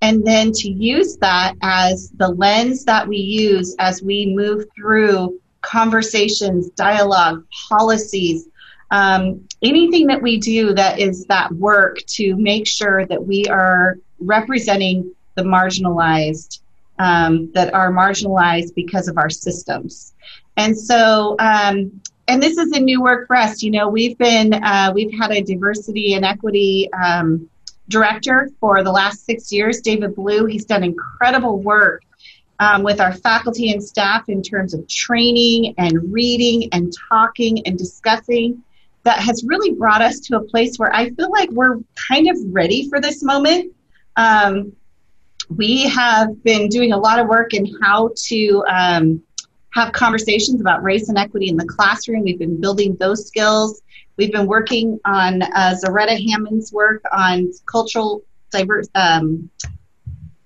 And 0.00 0.24
then 0.24 0.52
to 0.52 0.70
use 0.70 1.16
that 1.18 1.54
as 1.60 2.10
the 2.10 2.28
lens 2.28 2.84
that 2.84 3.06
we 3.06 3.16
use 3.16 3.74
as 3.78 4.02
we 4.02 4.32
move 4.34 4.66
through 4.74 5.40
conversations, 5.60 6.70
dialogue, 6.70 7.44
policies, 7.68 8.48
um, 8.90 9.46
anything 9.62 10.06
that 10.06 10.22
we 10.22 10.38
do 10.38 10.72
that 10.74 10.98
is 10.98 11.24
that 11.26 11.52
work 11.52 11.98
to 12.06 12.36
make 12.36 12.66
sure 12.66 13.04
that 13.06 13.26
we 13.26 13.46
are 13.46 13.98
representing 14.18 15.14
the 15.34 15.42
marginalized, 15.42 16.60
um, 16.98 17.52
that 17.52 17.74
are 17.74 17.92
marginalized 17.92 18.74
because 18.74 19.08
of 19.08 19.18
our 19.18 19.30
systems. 19.30 20.14
And 20.58 20.76
so, 20.76 21.36
um, 21.38 22.00
and 22.26 22.42
this 22.42 22.58
is 22.58 22.72
a 22.72 22.80
new 22.80 23.00
work 23.00 23.28
for 23.28 23.36
us. 23.36 23.62
You 23.62 23.70
know, 23.70 23.88
we've 23.88 24.18
been, 24.18 24.52
uh, 24.52 24.90
we've 24.92 25.16
had 25.16 25.30
a 25.30 25.40
diversity 25.40 26.14
and 26.14 26.24
equity 26.24 26.90
um, 26.92 27.48
director 27.88 28.50
for 28.58 28.82
the 28.82 28.90
last 28.90 29.24
six 29.24 29.52
years, 29.52 29.80
David 29.80 30.16
Blue. 30.16 30.46
He's 30.46 30.64
done 30.64 30.82
incredible 30.82 31.60
work 31.60 32.02
um, 32.58 32.82
with 32.82 33.00
our 33.00 33.14
faculty 33.14 33.70
and 33.70 33.82
staff 33.82 34.28
in 34.28 34.42
terms 34.42 34.74
of 34.74 34.86
training 34.88 35.74
and 35.78 36.12
reading 36.12 36.68
and 36.72 36.92
talking 37.08 37.64
and 37.64 37.78
discussing 37.78 38.62
that 39.04 39.20
has 39.20 39.44
really 39.44 39.74
brought 39.74 40.02
us 40.02 40.18
to 40.20 40.36
a 40.36 40.40
place 40.40 40.76
where 40.76 40.92
I 40.92 41.10
feel 41.10 41.30
like 41.30 41.50
we're 41.50 41.78
kind 42.08 42.28
of 42.28 42.36
ready 42.48 42.88
for 42.88 43.00
this 43.00 43.22
moment. 43.22 43.72
Um, 44.16 44.72
we 45.48 45.88
have 45.88 46.42
been 46.42 46.68
doing 46.68 46.92
a 46.92 46.98
lot 46.98 47.20
of 47.20 47.28
work 47.28 47.54
in 47.54 47.72
how 47.80 48.10
to 48.26 48.64
um, 48.68 49.22
have 49.70 49.92
conversations 49.92 50.60
about 50.60 50.82
race 50.82 51.08
and 51.08 51.18
equity 51.18 51.48
in 51.48 51.56
the 51.56 51.66
classroom. 51.66 52.22
We've 52.24 52.38
been 52.38 52.60
building 52.60 52.96
those 52.96 53.26
skills. 53.26 53.82
We've 54.16 54.32
been 54.32 54.46
working 54.46 54.98
on 55.04 55.42
uh, 55.42 55.76
Zaretta 55.82 56.18
Hammond's 56.30 56.72
work 56.72 57.02
on 57.12 57.52
cultural 57.66 58.22
diverse. 58.50 58.88
Um, 58.94 59.50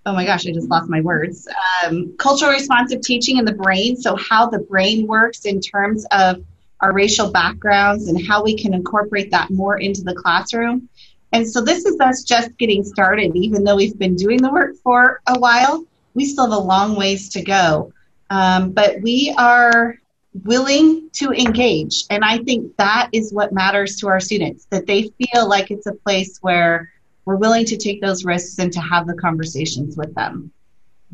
oh 0.04 0.12
my 0.12 0.24
gosh, 0.24 0.46
I 0.46 0.52
just 0.52 0.68
lost 0.68 0.90
my 0.90 1.00
words. 1.00 1.48
Um, 1.85 2.14
cultural 2.18 2.52
responsive 2.52 3.00
teaching 3.00 3.38
in 3.38 3.44
the 3.44 3.54
brain. 3.54 3.96
So 3.96 4.16
how 4.16 4.50
the 4.50 4.58
brain 4.58 5.06
works 5.06 5.44
in 5.44 5.61
terms 5.61 6.04
of 6.11 6.44
our 6.80 6.92
racial 6.92 7.30
backgrounds 7.30 8.08
and 8.08 8.26
how 8.26 8.42
we 8.42 8.56
can 8.56 8.74
incorporate 8.74 9.30
that 9.30 9.50
more 9.50 9.78
into 9.78 10.02
the 10.02 10.14
classroom. 10.14 10.88
And 11.30 11.48
so 11.48 11.62
this 11.62 11.87
is 11.87 11.98
us 12.00 12.24
just 12.24 12.56
getting 12.58 12.85
started. 12.85 13.37
Even 13.37 13.64
though 13.64 13.76
we've 13.76 13.98
been 13.98 14.16
doing 14.16 14.42
the 14.42 14.50
work 14.50 14.74
for 14.82 15.22
a 15.26 15.38
while, 15.38 15.85
we 16.14 16.26
still 16.26 16.50
have 16.50 16.58
a 16.58 16.62
long 16.62 16.96
ways 16.96 17.30
to 17.30 17.42
go. 17.42 17.92
Um, 18.33 18.71
but 18.71 19.03
we 19.03 19.35
are 19.37 19.99
willing 20.45 21.11
to 21.12 21.33
engage. 21.33 22.05
And 22.09 22.25
I 22.25 22.38
think 22.38 22.75
that 22.79 23.11
is 23.12 23.31
what 23.31 23.53
matters 23.53 23.97
to 23.97 24.09
our 24.09 24.21
students, 24.21 24.66
that 24.71 24.87
they 24.87 25.12
feel 25.18 25.47
like 25.47 25.71
it's 25.71 25.87
a 25.87 25.92
place 25.92 26.38
where 26.40 26.90
we're 27.27 27.37
willing 27.37 27.66
to 27.66 27.77
take 27.77 28.01
those 28.01 28.25
risks 28.25 28.59
and 28.59 28.73
to 28.73 28.81
have 28.81 29.07
the 29.07 29.14
conversations 29.14 29.99
with 29.99 30.14
them. 30.14 30.51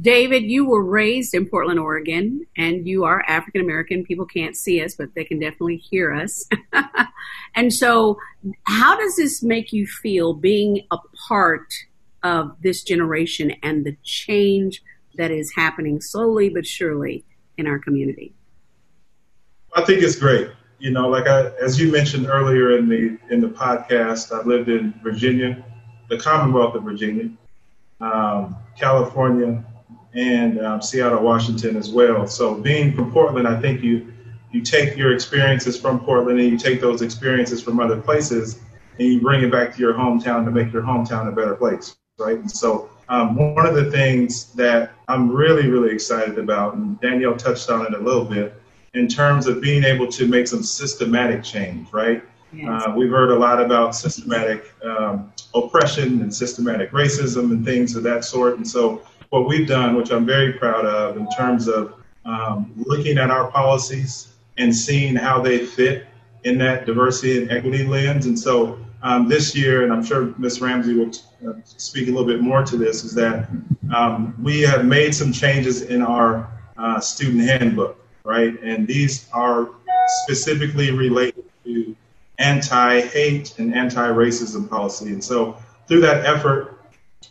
David, 0.00 0.44
you 0.44 0.64
were 0.64 0.84
raised 0.84 1.34
in 1.34 1.48
Portland, 1.48 1.80
Oregon, 1.80 2.46
and 2.56 2.86
you 2.86 3.02
are 3.02 3.24
African 3.26 3.62
American. 3.62 4.04
People 4.04 4.24
can't 4.24 4.56
see 4.56 4.80
us, 4.80 4.94
but 4.94 5.12
they 5.16 5.24
can 5.24 5.40
definitely 5.40 5.78
hear 5.78 6.14
us. 6.14 6.48
and 7.56 7.74
so, 7.74 8.16
how 8.62 8.96
does 8.96 9.16
this 9.16 9.42
make 9.42 9.72
you 9.72 9.88
feel 9.88 10.34
being 10.34 10.86
a 10.92 10.98
part 11.26 11.66
of 12.22 12.54
this 12.62 12.84
generation 12.84 13.56
and 13.64 13.84
the 13.84 13.96
change 14.04 14.82
that 15.18 15.30
is 15.30 15.52
happening 15.54 16.00
slowly 16.00 16.48
but 16.48 16.66
surely 16.66 17.24
in 17.58 17.66
our 17.66 17.78
community? 17.78 18.32
I 19.74 19.84
think 19.84 20.02
it's 20.02 20.16
great. 20.16 20.48
You 20.78 20.92
know, 20.92 21.08
like 21.08 21.26
I, 21.26 21.48
as 21.62 21.78
you 21.78 21.92
mentioned 21.92 22.26
earlier 22.28 22.78
in 22.78 22.88
the 22.88 23.18
in 23.30 23.40
the 23.40 23.48
podcast, 23.48 24.32
I 24.32 24.46
lived 24.46 24.68
in 24.68 24.94
Virginia, 25.02 25.62
the 26.08 26.16
Commonwealth 26.16 26.74
of 26.76 26.84
Virginia, 26.84 27.30
um, 28.00 28.56
California, 28.78 29.64
and 30.14 30.60
um, 30.64 30.80
Seattle, 30.80 31.22
Washington 31.22 31.76
as 31.76 31.90
well. 31.90 32.26
So 32.26 32.54
being 32.54 32.94
from 32.94 33.12
Portland, 33.12 33.46
I 33.46 33.60
think 33.60 33.82
you 33.82 34.12
you 34.52 34.62
take 34.62 34.96
your 34.96 35.12
experiences 35.12 35.78
from 35.78 36.00
Portland 36.00 36.38
and 36.40 36.48
you 36.48 36.56
take 36.56 36.80
those 36.80 37.02
experiences 37.02 37.60
from 37.60 37.80
other 37.80 38.00
places 38.00 38.60
and 38.98 39.08
you 39.08 39.20
bring 39.20 39.42
it 39.42 39.52
back 39.52 39.74
to 39.74 39.80
your 39.80 39.94
hometown 39.94 40.44
to 40.44 40.50
make 40.50 40.72
your 40.72 40.82
hometown 40.82 41.28
a 41.28 41.32
better 41.32 41.54
place, 41.54 41.96
right? 42.18 42.38
And 42.38 42.50
so 42.50 42.88
um, 43.08 43.34
one 43.34 43.66
of 43.66 43.74
the 43.74 43.90
things 43.90 44.52
that 44.54 44.92
I'm 45.08 45.30
really, 45.30 45.68
really 45.68 45.92
excited 45.92 46.38
about, 46.38 46.74
and 46.74 47.00
Danielle 47.00 47.36
touched 47.36 47.70
on 47.70 47.86
it 47.86 47.94
a 47.94 47.98
little 47.98 48.24
bit, 48.24 48.60
in 48.94 49.08
terms 49.08 49.46
of 49.46 49.60
being 49.60 49.84
able 49.84 50.06
to 50.08 50.26
make 50.26 50.46
some 50.46 50.62
systematic 50.62 51.42
change, 51.42 51.92
right? 51.92 52.22
Yes. 52.52 52.84
Uh, 52.86 52.92
we've 52.96 53.10
heard 53.10 53.30
a 53.30 53.38
lot 53.38 53.60
about 53.60 53.94
systematic 53.94 54.72
um, 54.82 55.32
oppression 55.54 56.22
and 56.22 56.34
systematic 56.34 56.90
racism 56.92 57.50
and 57.50 57.64
things 57.64 57.94
of 57.94 58.02
that 58.04 58.24
sort. 58.24 58.56
And 58.56 58.66
so, 58.66 59.02
what 59.30 59.46
we've 59.46 59.68
done, 59.68 59.94
which 59.94 60.10
I'm 60.10 60.24
very 60.24 60.54
proud 60.54 60.86
of, 60.86 61.18
in 61.18 61.28
terms 61.30 61.68
of 61.68 61.94
um, 62.24 62.72
looking 62.76 63.18
at 63.18 63.30
our 63.30 63.50
policies 63.50 64.28
and 64.56 64.74
seeing 64.74 65.14
how 65.14 65.42
they 65.42 65.66
fit 65.66 66.06
in 66.44 66.56
that 66.58 66.86
diversity 66.86 67.42
and 67.42 67.50
equity 67.50 67.84
lens. 67.84 68.24
And 68.24 68.38
so, 68.38 68.78
um, 69.02 69.28
this 69.28 69.54
year, 69.54 69.84
and 69.84 69.92
I'm 69.92 70.04
sure 70.04 70.34
Ms. 70.38 70.60
Ramsey 70.60 70.94
will 70.94 71.10
uh, 71.48 71.54
speak 71.64 72.08
a 72.08 72.10
little 72.10 72.26
bit 72.26 72.40
more 72.40 72.64
to 72.64 72.76
this, 72.76 73.04
is 73.04 73.14
that 73.14 73.48
um, 73.94 74.34
we 74.42 74.60
have 74.62 74.84
made 74.84 75.14
some 75.14 75.32
changes 75.32 75.82
in 75.82 76.02
our 76.02 76.50
uh, 76.76 77.00
student 77.00 77.42
handbook, 77.42 78.04
right? 78.24 78.60
And 78.62 78.86
these 78.86 79.28
are 79.32 79.70
specifically 80.24 80.90
related 80.90 81.44
to 81.64 81.96
anti-hate 82.38 83.58
and 83.58 83.74
anti-racism 83.74 84.68
policy. 84.68 85.08
And 85.08 85.22
so 85.22 85.56
through 85.86 86.00
that 86.02 86.24
effort, 86.24 86.80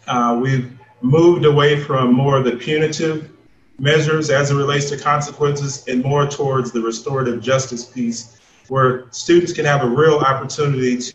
uh, 0.08 0.38
we've 0.42 0.72
moved 1.02 1.46
away 1.46 1.80
from 1.80 2.14
more 2.14 2.38
of 2.38 2.46
the 2.46 2.56
punitive 2.56 3.30
measures 3.80 4.30
as 4.30 4.52
it 4.52 4.56
relates 4.56 4.90
to 4.90 4.98
consequences 4.98 5.88
and 5.88 6.04
more 6.04 6.26
towards 6.28 6.72
the 6.72 6.82
restorative 6.82 7.42
justice 7.42 7.86
piece 7.86 8.40
where 8.68 9.06
students 9.12 9.54
can 9.54 9.66
have 9.66 9.84
a 9.84 9.88
real 9.88 10.18
opportunity 10.18 10.98
to, 10.98 11.14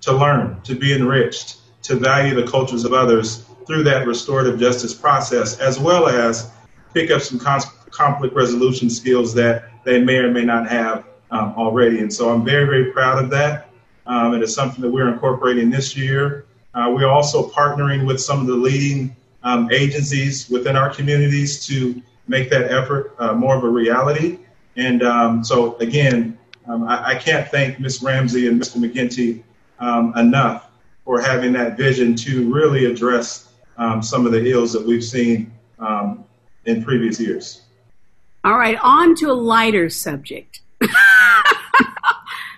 to 0.00 0.12
learn, 0.12 0.60
to 0.62 0.74
be 0.74 0.94
enriched, 0.94 1.58
to 1.82 1.96
value 1.96 2.34
the 2.34 2.48
cultures 2.48 2.84
of 2.84 2.92
others 2.92 3.44
through 3.66 3.82
that 3.84 4.06
restorative 4.06 4.58
justice 4.58 4.94
process, 4.94 5.58
as 5.58 5.78
well 5.78 6.08
as 6.08 6.50
pick 6.94 7.10
up 7.10 7.20
some 7.20 7.38
conflict 7.38 8.34
resolution 8.34 8.88
skills 8.88 9.34
that 9.34 9.70
they 9.84 10.02
may 10.02 10.16
or 10.16 10.30
may 10.30 10.44
not 10.44 10.68
have 10.68 11.04
um, 11.30 11.54
already. 11.56 12.00
And 12.00 12.12
so 12.12 12.30
I'm 12.30 12.44
very, 12.44 12.64
very 12.64 12.92
proud 12.92 13.22
of 13.22 13.30
that. 13.30 13.70
Um, 14.06 14.34
it 14.34 14.42
is 14.42 14.54
something 14.54 14.80
that 14.80 14.90
we're 14.90 15.08
incorporating 15.08 15.70
this 15.70 15.96
year. 15.96 16.46
Uh, 16.74 16.92
we're 16.94 17.08
also 17.08 17.48
partnering 17.50 18.06
with 18.06 18.20
some 18.20 18.40
of 18.40 18.46
the 18.46 18.54
leading 18.54 19.14
um, 19.42 19.70
agencies 19.70 20.48
within 20.48 20.76
our 20.76 20.92
communities 20.92 21.66
to 21.66 22.02
make 22.26 22.50
that 22.50 22.70
effort 22.70 23.14
uh, 23.18 23.34
more 23.34 23.56
of 23.56 23.64
a 23.64 23.68
reality. 23.68 24.38
And 24.76 25.02
um, 25.02 25.44
so, 25.44 25.76
again, 25.76 26.38
um, 26.66 26.84
I, 26.84 27.08
I, 27.08 27.14
can't 27.14 27.48
thank 27.48 27.80
Ms. 27.80 28.02
Ramsey 28.02 28.46
and 28.46 28.60
Mr. 28.60 28.76
McGinty 28.76 29.42
um, 29.80 30.16
enough 30.16 30.70
for 31.04 31.20
having 31.20 31.52
that 31.52 31.76
vision 31.76 32.14
to 32.14 32.52
really 32.52 32.84
address 32.84 33.48
some 34.02 34.26
of 34.26 34.32
the 34.32 34.50
ills 34.50 34.72
that 34.72 34.84
we've 34.84 35.04
seen 35.04 35.52
in 36.64 36.82
previous 36.84 37.20
years. 37.20 37.62
All 38.44 38.58
right, 38.58 38.78
on 38.82 39.14
to 39.16 39.30
a 39.30 39.34
lighter 39.34 39.88
subject. 39.88 40.60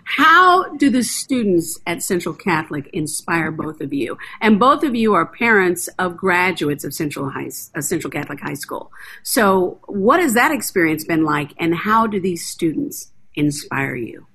How 0.05 0.69
do 0.77 0.91
the 0.91 1.03
students 1.03 1.79
at 1.87 2.03
Central 2.03 2.35
Catholic 2.35 2.89
inspire 2.93 3.51
both 3.51 3.81
of 3.81 3.93
you? 3.93 4.19
And 4.41 4.59
both 4.59 4.83
of 4.83 4.95
you 4.95 5.15
are 5.15 5.25
parents 5.25 5.89
of 5.99 6.17
graduates 6.17 6.85
of 6.85 6.93
Central 6.93 7.31
High, 7.31 7.51
uh, 7.75 7.81
Central 7.81 8.11
Catholic 8.11 8.41
High 8.41 8.55
School. 8.55 8.93
So, 9.23 9.79
what 9.87 10.21
has 10.21 10.35
that 10.35 10.51
experience 10.51 11.05
been 11.05 11.25
like, 11.25 11.53
and 11.59 11.75
how 11.75 12.07
do 12.07 12.21
these 12.21 12.47
students 12.47 13.13
inspire 13.35 13.95
you? 13.95 14.27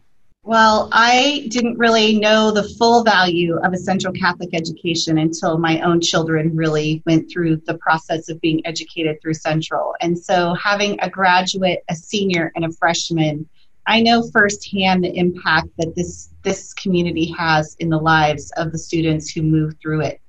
Well, 0.45 0.89
I 0.91 1.47
didn't 1.49 1.79
really 1.79 2.19
know 2.19 2.51
the 2.51 2.63
full 2.63 3.03
value 3.03 3.57
of 3.57 3.73
a 3.73 3.77
Central 3.77 4.13
Catholic 4.13 4.49
education 4.53 5.17
until 5.17 5.57
my 5.57 5.81
own 5.81 6.01
children 6.01 6.55
really 6.55 7.01
went 7.05 7.31
through 7.31 7.57
the 7.65 7.77
process 7.79 8.29
of 8.29 8.39
being 8.41 8.61
educated 8.65 9.19
through 9.21 9.33
Central. 9.33 9.95
And 10.01 10.17
so, 10.17 10.53
having 10.53 10.99
a 11.01 11.09
graduate, 11.09 11.79
a 11.89 11.95
senior, 11.95 12.51
and 12.55 12.63
a 12.63 12.71
freshman 12.71 13.49
I 13.87 14.01
know 14.01 14.23
firsthand 14.31 15.03
the 15.03 15.15
impact 15.15 15.69
that 15.77 15.95
this 15.95 16.29
this 16.41 16.73
community 16.73 17.33
has 17.37 17.75
in 17.79 17.89
the 17.89 17.99
lives 17.99 18.51
of 18.57 18.71
the 18.71 18.79
students 18.79 19.29
who 19.29 19.41
move 19.43 19.75
through 19.81 20.01
it. 20.01 20.21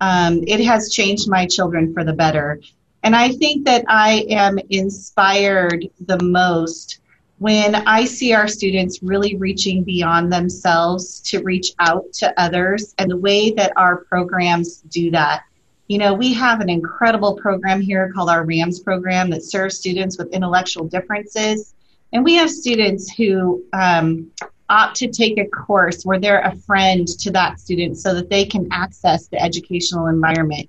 Um, 0.00 0.42
it 0.46 0.64
has 0.64 0.90
changed 0.92 1.28
my 1.28 1.46
children 1.46 1.94
for 1.94 2.04
the 2.04 2.12
better, 2.12 2.60
and 3.02 3.14
I 3.14 3.30
think 3.30 3.66
that 3.66 3.84
I 3.88 4.26
am 4.28 4.58
inspired 4.70 5.86
the 6.00 6.22
most 6.22 7.00
when 7.38 7.74
I 7.74 8.04
see 8.04 8.32
our 8.32 8.48
students 8.48 9.02
really 9.02 9.36
reaching 9.36 9.84
beyond 9.84 10.32
themselves 10.32 11.20
to 11.22 11.42
reach 11.42 11.72
out 11.78 12.12
to 12.14 12.40
others, 12.40 12.94
and 12.98 13.10
the 13.10 13.16
way 13.16 13.50
that 13.52 13.72
our 13.76 14.04
programs 14.04 14.82
do 14.82 15.10
that. 15.10 15.42
You 15.88 15.98
know, 15.98 16.14
we 16.14 16.32
have 16.32 16.60
an 16.60 16.68
incredible 16.68 17.36
program 17.36 17.80
here 17.80 18.10
called 18.12 18.30
our 18.30 18.44
RAMS 18.44 18.80
program 18.80 19.30
that 19.30 19.44
serves 19.44 19.78
students 19.78 20.18
with 20.18 20.32
intellectual 20.32 20.88
differences 20.88 21.74
and 22.12 22.24
we 22.24 22.34
have 22.34 22.50
students 22.50 23.10
who 23.10 23.64
um, 23.72 24.30
opt 24.68 24.96
to 24.96 25.08
take 25.08 25.38
a 25.38 25.46
course 25.46 26.04
where 26.04 26.18
they're 26.18 26.40
a 26.40 26.56
friend 26.56 27.06
to 27.06 27.30
that 27.32 27.60
student 27.60 27.98
so 27.98 28.14
that 28.14 28.30
they 28.30 28.44
can 28.44 28.68
access 28.70 29.28
the 29.28 29.40
educational 29.42 30.06
environment. 30.06 30.68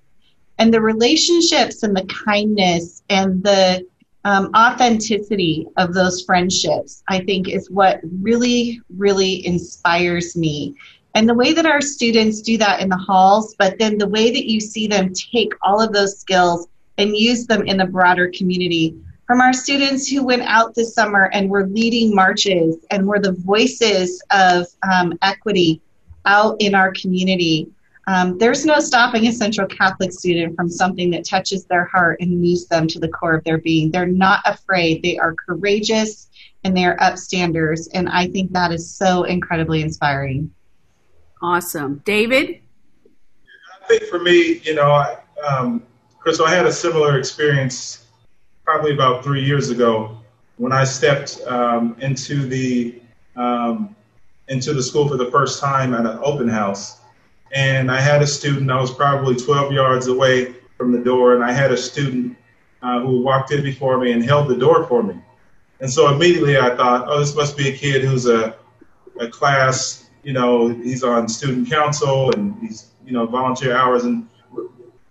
And 0.60 0.74
the 0.74 0.82
relationships 0.82 1.84
and 1.84 1.96
the 1.96 2.06
kindness 2.06 3.04
and 3.10 3.44
the 3.44 3.86
um, 4.26 4.52
authenticity 4.56 5.68
of 5.78 5.94
those 5.94 6.24
friendships, 6.24 7.04
I 7.08 7.20
think, 7.20 7.48
is 7.48 7.70
what 7.70 8.00
really, 8.22 8.82
really 8.98 9.46
inspires 9.46 10.36
me. 10.36 10.76
And 11.16 11.28
the 11.28 11.34
way 11.34 11.54
that 11.54 11.66
our 11.66 11.82
students 11.82 12.42
do 12.42 12.58
that 12.58 12.82
in 12.82 12.90
the 12.90 12.98
halls, 12.98 13.56
but 13.58 13.80
then 13.80 13.98
the 13.98 14.08
way 14.08 14.30
that 14.30 14.50
you 14.50 14.60
see 14.60 14.88
them 14.88 15.14
take 15.14 15.54
all 15.62 15.82
of 15.82 15.94
those 15.94 16.20
skills 16.20 16.68
and 16.98 17.16
use 17.16 17.48
them 17.48 17.66
in 17.66 17.78
the 17.78 17.86
broader 17.86 18.32
community 18.36 18.96
from 19.28 19.42
our 19.42 19.52
students 19.52 20.08
who 20.08 20.24
went 20.24 20.44
out 20.44 20.74
this 20.74 20.94
summer 20.94 21.30
and 21.34 21.50
were 21.50 21.68
leading 21.68 22.16
marches 22.16 22.78
and 22.92 23.06
were 23.06 23.20
the 23.20 23.34
voices 23.34 24.24
of 24.32 24.66
um, 24.90 25.18
equity 25.22 25.82
out 26.26 26.56
in 26.60 26.74
our 26.74 26.94
community. 26.94 27.68
Um, 28.08 28.38
there's 28.38 28.66
no 28.66 28.80
stopping 28.80 29.28
a 29.28 29.34
Central 29.34 29.68
Catholic 29.68 30.14
student 30.14 30.56
from 30.56 30.70
something 30.70 31.12
that 31.12 31.26
touches 31.26 31.66
their 31.66 31.86
heart 31.86 32.22
and 32.22 32.40
moves 32.40 32.66
them 32.68 32.88
to 32.88 33.00
the 33.00 33.10
core 33.10 33.36
of 33.36 33.44
their 33.44 33.58
being. 33.58 33.92
They're 33.92 34.06
not 34.06 34.40
afraid, 34.46 35.04
they 35.04 35.18
are 35.18 35.36
courageous, 35.36 36.30
and 36.64 36.76
they 36.76 36.86
are 36.86 36.98
upstanders. 36.98 37.90
And 37.94 38.08
I 38.08 38.28
think 38.28 38.54
that 38.54 38.72
is 38.72 38.90
so 38.90 39.24
incredibly 39.24 39.82
inspiring. 39.82 40.52
Awesome. 41.42 42.02
David? 42.06 42.62
I 43.84 43.88
think 43.88 44.04
for 44.04 44.20
me, 44.20 44.62
you 44.64 44.74
know, 44.74 44.92
I, 44.92 45.18
um, 45.46 45.84
Crystal, 46.20 46.46
I 46.46 46.56
had 46.56 46.66
a 46.66 46.72
similar 46.72 47.20
experience 47.20 48.06
probably 48.64 48.94
about 48.94 49.24
three 49.24 49.44
years 49.44 49.70
ago 49.70 50.18
when 50.58 50.72
I 50.72 50.84
stepped 50.84 51.42
um, 51.48 51.96
into 52.00 52.46
the 52.48 53.00
um, 53.36 53.96
into 54.48 54.74
the 54.74 54.82
school 54.82 55.08
for 55.08 55.18
the 55.18 55.30
first 55.30 55.62
time 55.62 55.94
at 55.94 56.06
an 56.06 56.20
open 56.24 56.48
house, 56.48 56.97
and 57.52 57.92
I 57.92 58.00
had 58.00 58.22
a 58.22 58.28
student. 58.28 58.70
I 58.72 58.80
was 58.80 58.94
probably 58.94 59.36
12 59.36 59.72
yards 59.72 60.08
away 60.08 60.56
from 60.78 60.92
the 60.92 61.00
door, 61.00 61.36
and 61.36 61.44
I 61.44 61.52
had 61.52 61.72
a 61.72 61.78
student 61.78 62.38
uh, 62.82 63.00
who 63.00 63.22
walked 63.22 63.52
in 63.52 63.64
before 63.64 63.98
me 63.98 64.12
and 64.12 64.24
held 64.24 64.48
the 64.48 64.58
door 64.58 64.86
for 64.86 65.04
me. 65.04 65.16
And 65.80 65.92
so 65.92 66.14
immediately 66.14 66.58
I 66.58 66.76
thought, 66.76 67.06
oh, 67.08 67.20
this 67.20 67.36
must 67.36 67.58
be 67.58 67.70
a 67.70 67.78
kid 67.78 68.04
who's 68.04 68.28
a 68.28 68.56
a 69.20 69.28
class. 69.28 70.10
You 70.24 70.34
know, 70.34 70.68
he's 70.70 71.04
on 71.04 71.28
student 71.28 71.70
council 71.70 72.32
and 72.32 72.60
he's 72.60 72.92
you 73.06 73.14
know 73.14 73.26
volunteer 73.26 73.76
hours. 73.76 74.04
And 74.04 74.28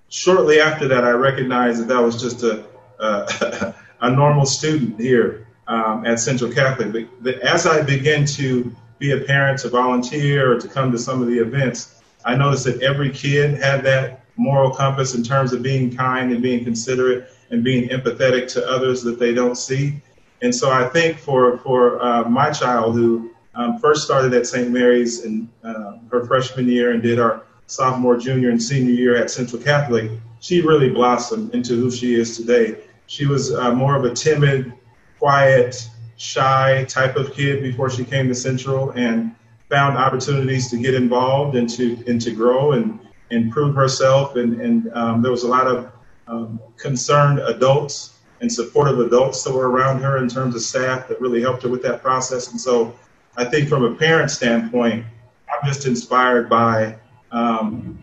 shortly 0.09 0.61
after 0.61 0.89
that, 0.89 1.05
I 1.05 1.11
recognized 1.11 1.81
that 1.81 1.89
that 1.89 2.01
was 2.01 2.21
just 2.21 2.43
a 2.43 2.65
uh, 2.99 3.73
a 4.01 4.11
normal 4.11 4.47
student 4.47 5.01
here 5.01 5.47
um, 5.69 6.05
at 6.05 6.21
Central 6.21 6.51
Catholic. 6.53 7.09
But 7.21 7.41
as 7.41 7.67
I 7.67 7.83
begin 7.83 8.27
to 8.27 8.75
be 8.99 9.13
a 9.13 9.21
parent, 9.21 9.61
to 9.61 9.69
volunteer, 9.69 10.53
or 10.53 10.61
to 10.61 10.69
come 10.69 10.91
to 10.93 10.99
some 10.99 11.21
of 11.21 11.29
the 11.29 11.39
events, 11.39 11.96
I 12.27 12.35
noticed 12.35 12.65
that 12.65 12.83
every 12.83 13.11
kid 13.11 13.55
had 13.55 13.85
that 13.85 14.25
moral 14.37 14.71
compass 14.71 15.15
in 15.15 15.23
terms 15.23 15.53
of 15.53 15.63
being 15.63 15.97
kind 15.97 16.33
and 16.33 16.43
being 16.43 16.65
considerate 16.65 17.31
and 17.51 17.63
being 17.63 17.89
empathetic 17.89 18.49
to 18.49 18.69
others 18.69 19.03
that 19.05 19.19
they 19.19 19.33
don't 19.33 19.55
see. 19.57 20.03
And 20.43 20.55
so 20.55 20.71
I 20.71 20.89
think 20.89 21.19
for 21.19 21.59
for 21.59 22.03
uh, 22.03 22.29
my 22.29 22.51
child 22.51 22.95
who 22.95 23.31
um, 23.55 23.79
first 23.79 24.05
started 24.05 24.35
at 24.35 24.47
St. 24.47 24.71
Mary's 24.71 25.25
in 25.25 25.49
uh, 25.65 25.99
her 26.11 26.27
freshman 26.27 26.69
year 26.69 26.93
and 26.93 27.03
did 27.03 27.19
our 27.19 27.45
sophomore, 27.69 28.17
junior, 28.17 28.51
and 28.51 28.63
senior 28.63 28.93
year 28.93 29.17
at 29.17 29.31
Central 29.31 29.63
Catholic, 29.63 30.11
she 30.41 30.61
really 30.61 30.91
blossomed 30.91 31.55
into 31.55 31.75
who 31.77 31.91
she 31.91 32.15
is 32.15 32.37
today. 32.37 32.77
She 33.07 33.25
was 33.27 33.55
uh, 33.55 33.73
more 33.73 33.97
of 33.97 34.05
a 34.05 34.13
timid, 34.13 34.73
quiet, 35.19 35.89
shy 36.17 36.85
type 36.89 37.17
of 37.17 37.33
kid 37.33 37.63
before 37.63 37.89
she 37.89 38.05
came 38.05 38.29
to 38.29 38.35
Central 38.35 38.91
and 38.91 39.35
found 39.69 39.97
opportunities 39.97 40.71
to 40.71 40.77
get 40.77 40.95
involved 40.95 41.57
and 41.57 41.69
to 41.69 42.03
and 42.07 42.21
to 42.21 42.31
grow 42.31 42.73
and, 42.73 43.01
and 43.31 43.51
prove 43.51 43.75
herself. 43.75 44.37
And, 44.37 44.61
and 44.61 44.93
um, 44.95 45.23
there 45.23 45.31
was 45.31 45.43
a 45.43 45.49
lot 45.49 45.67
of 45.67 45.91
um, 46.29 46.61
concerned 46.77 47.41
adults 47.41 48.19
and 48.41 48.53
supportive 48.53 49.01
adults 49.01 49.43
that 49.45 49.53
were 49.53 49.71
around 49.71 50.01
her 50.03 50.19
in 50.19 50.29
terms 50.29 50.55
of 50.55 50.63
staff 50.63 51.09
that 51.09 51.21
really 51.21 51.41
helped 51.41 51.63
her 51.63 51.69
with 51.69 51.83
that 51.83 52.03
process. 52.03 52.51
And 52.51 52.61
so 52.61 52.95
I 53.37 53.45
think 53.45 53.69
from 53.69 53.85
a 53.85 53.95
parent 53.95 54.31
standpoint, 54.31 55.05
I'm 55.49 55.69
just 55.69 55.87
inspired 55.87 56.49
by 56.49 56.97
um, 57.33 57.99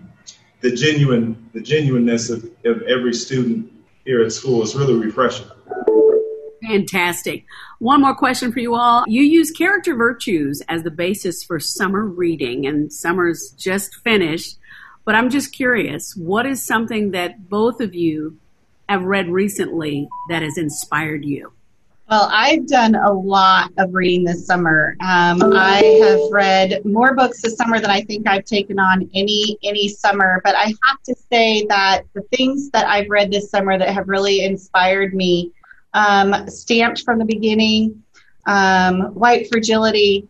the 0.62 0.71
genuine 0.71 1.49
the 1.54 1.62
genuineness 1.62 2.30
of, 2.30 2.43
of 2.65 2.82
every 2.84 3.13
student 3.13 3.71
here 4.06 4.23
at 4.23 4.32
school. 4.32 4.62
It's 4.62 4.76
really 4.76 4.95
refreshing. 4.95 5.47
Fantastic. 6.67 7.45
One 7.80 8.02
more 8.02 8.15
question 8.15 8.52
for 8.52 8.60
you 8.60 8.76
all. 8.76 9.04
You 9.08 9.23
use 9.23 9.52
character 9.52 9.95
virtues 9.95 10.62
as 10.69 10.84
the 10.84 10.91
basis 10.91 11.43
for 11.43 11.60
summer 11.60 12.06
reading, 12.06 12.65
and 12.65 12.91
summer's 12.91 13.54
just 13.58 13.95
finished. 14.04 14.58
But 15.06 15.15
I'm 15.15 15.30
just 15.30 15.54
curious, 15.54 16.15
what 16.15 16.45
is 16.45 16.65
something 16.65 17.12
that 17.12 17.49
both 17.49 17.82
of 17.82 17.93
you 17.93 18.38
have 18.88 19.04
read 19.04 19.30
recently 19.30 20.08
that 20.30 20.41
has 20.41 20.58
inspired 20.58 21.26
you? 21.26 21.52
Well, 22.10 22.30
I've 22.32 22.67
done 22.67 22.95
a 22.95 23.12
lot 23.12 23.71
of 23.78 23.93
reading 23.93 24.26
this 24.26 24.45
summer. 24.45 24.95
Um, 25.02 25.41
I 25.41 25.82
have 26.04 26.32
read 26.32 26.86
more 26.86 27.15
books 27.15 27.41
this 27.41 27.56
summer 27.56 27.80
than 27.80 27.89
I 27.89 28.02
think 28.02 28.28
I've 28.28 28.45
taken 28.45 28.78
on 28.78 29.10
any 29.15 29.58
any 29.63 29.88
summer. 29.88 30.41
But 30.43 30.56
I 30.56 30.65
have 30.65 31.02
to 31.06 31.15
say 31.32 31.65
that 31.69 32.04
the 32.13 32.21
things 32.36 32.69
that 32.71 32.86
I've 32.86 33.10
read 33.10 33.32
this 33.32 33.49
summer 33.49 33.78
that 33.80 33.89
have 33.89 34.10
really 34.10 34.43
inspired 34.43 35.13
me, 35.13 35.52
um, 35.93 36.47
stamped 36.49 37.01
from 37.01 37.19
the 37.19 37.25
beginning, 37.25 38.03
um, 38.45 39.13
White 39.13 39.47
Fragility, 39.49 40.27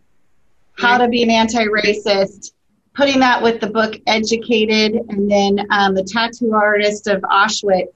How 0.78 0.98
to 0.98 1.08
Be 1.08 1.22
an 1.22 1.30
Anti-Racist, 1.30 2.52
putting 2.94 3.20
that 3.20 3.42
with 3.42 3.60
the 3.60 3.68
book 3.68 3.96
Educated, 4.06 4.94
and 5.08 5.30
then 5.30 5.66
um, 5.70 5.94
The 5.94 6.04
Tattoo 6.04 6.52
Artist 6.54 7.06
of 7.06 7.22
Auschwitz. 7.22 7.88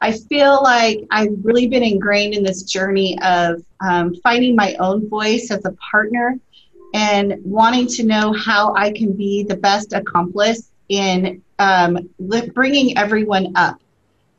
I 0.00 0.12
feel 0.12 0.62
like 0.62 1.00
I've 1.10 1.36
really 1.42 1.68
been 1.68 1.82
ingrained 1.82 2.34
in 2.34 2.42
this 2.42 2.62
journey 2.62 3.18
of 3.22 3.62
um, 3.86 4.14
finding 4.22 4.56
my 4.56 4.74
own 4.76 5.08
voice 5.08 5.50
as 5.50 5.64
a 5.66 5.72
partner 5.72 6.38
and 6.94 7.34
wanting 7.44 7.86
to 7.86 8.04
know 8.04 8.32
how 8.32 8.74
I 8.74 8.92
can 8.92 9.12
be 9.12 9.44
the 9.44 9.56
best 9.56 9.92
accomplice 9.92 10.70
in 10.88 11.42
um, 11.58 12.08
bringing 12.54 12.96
everyone 12.96 13.52
up 13.56 13.80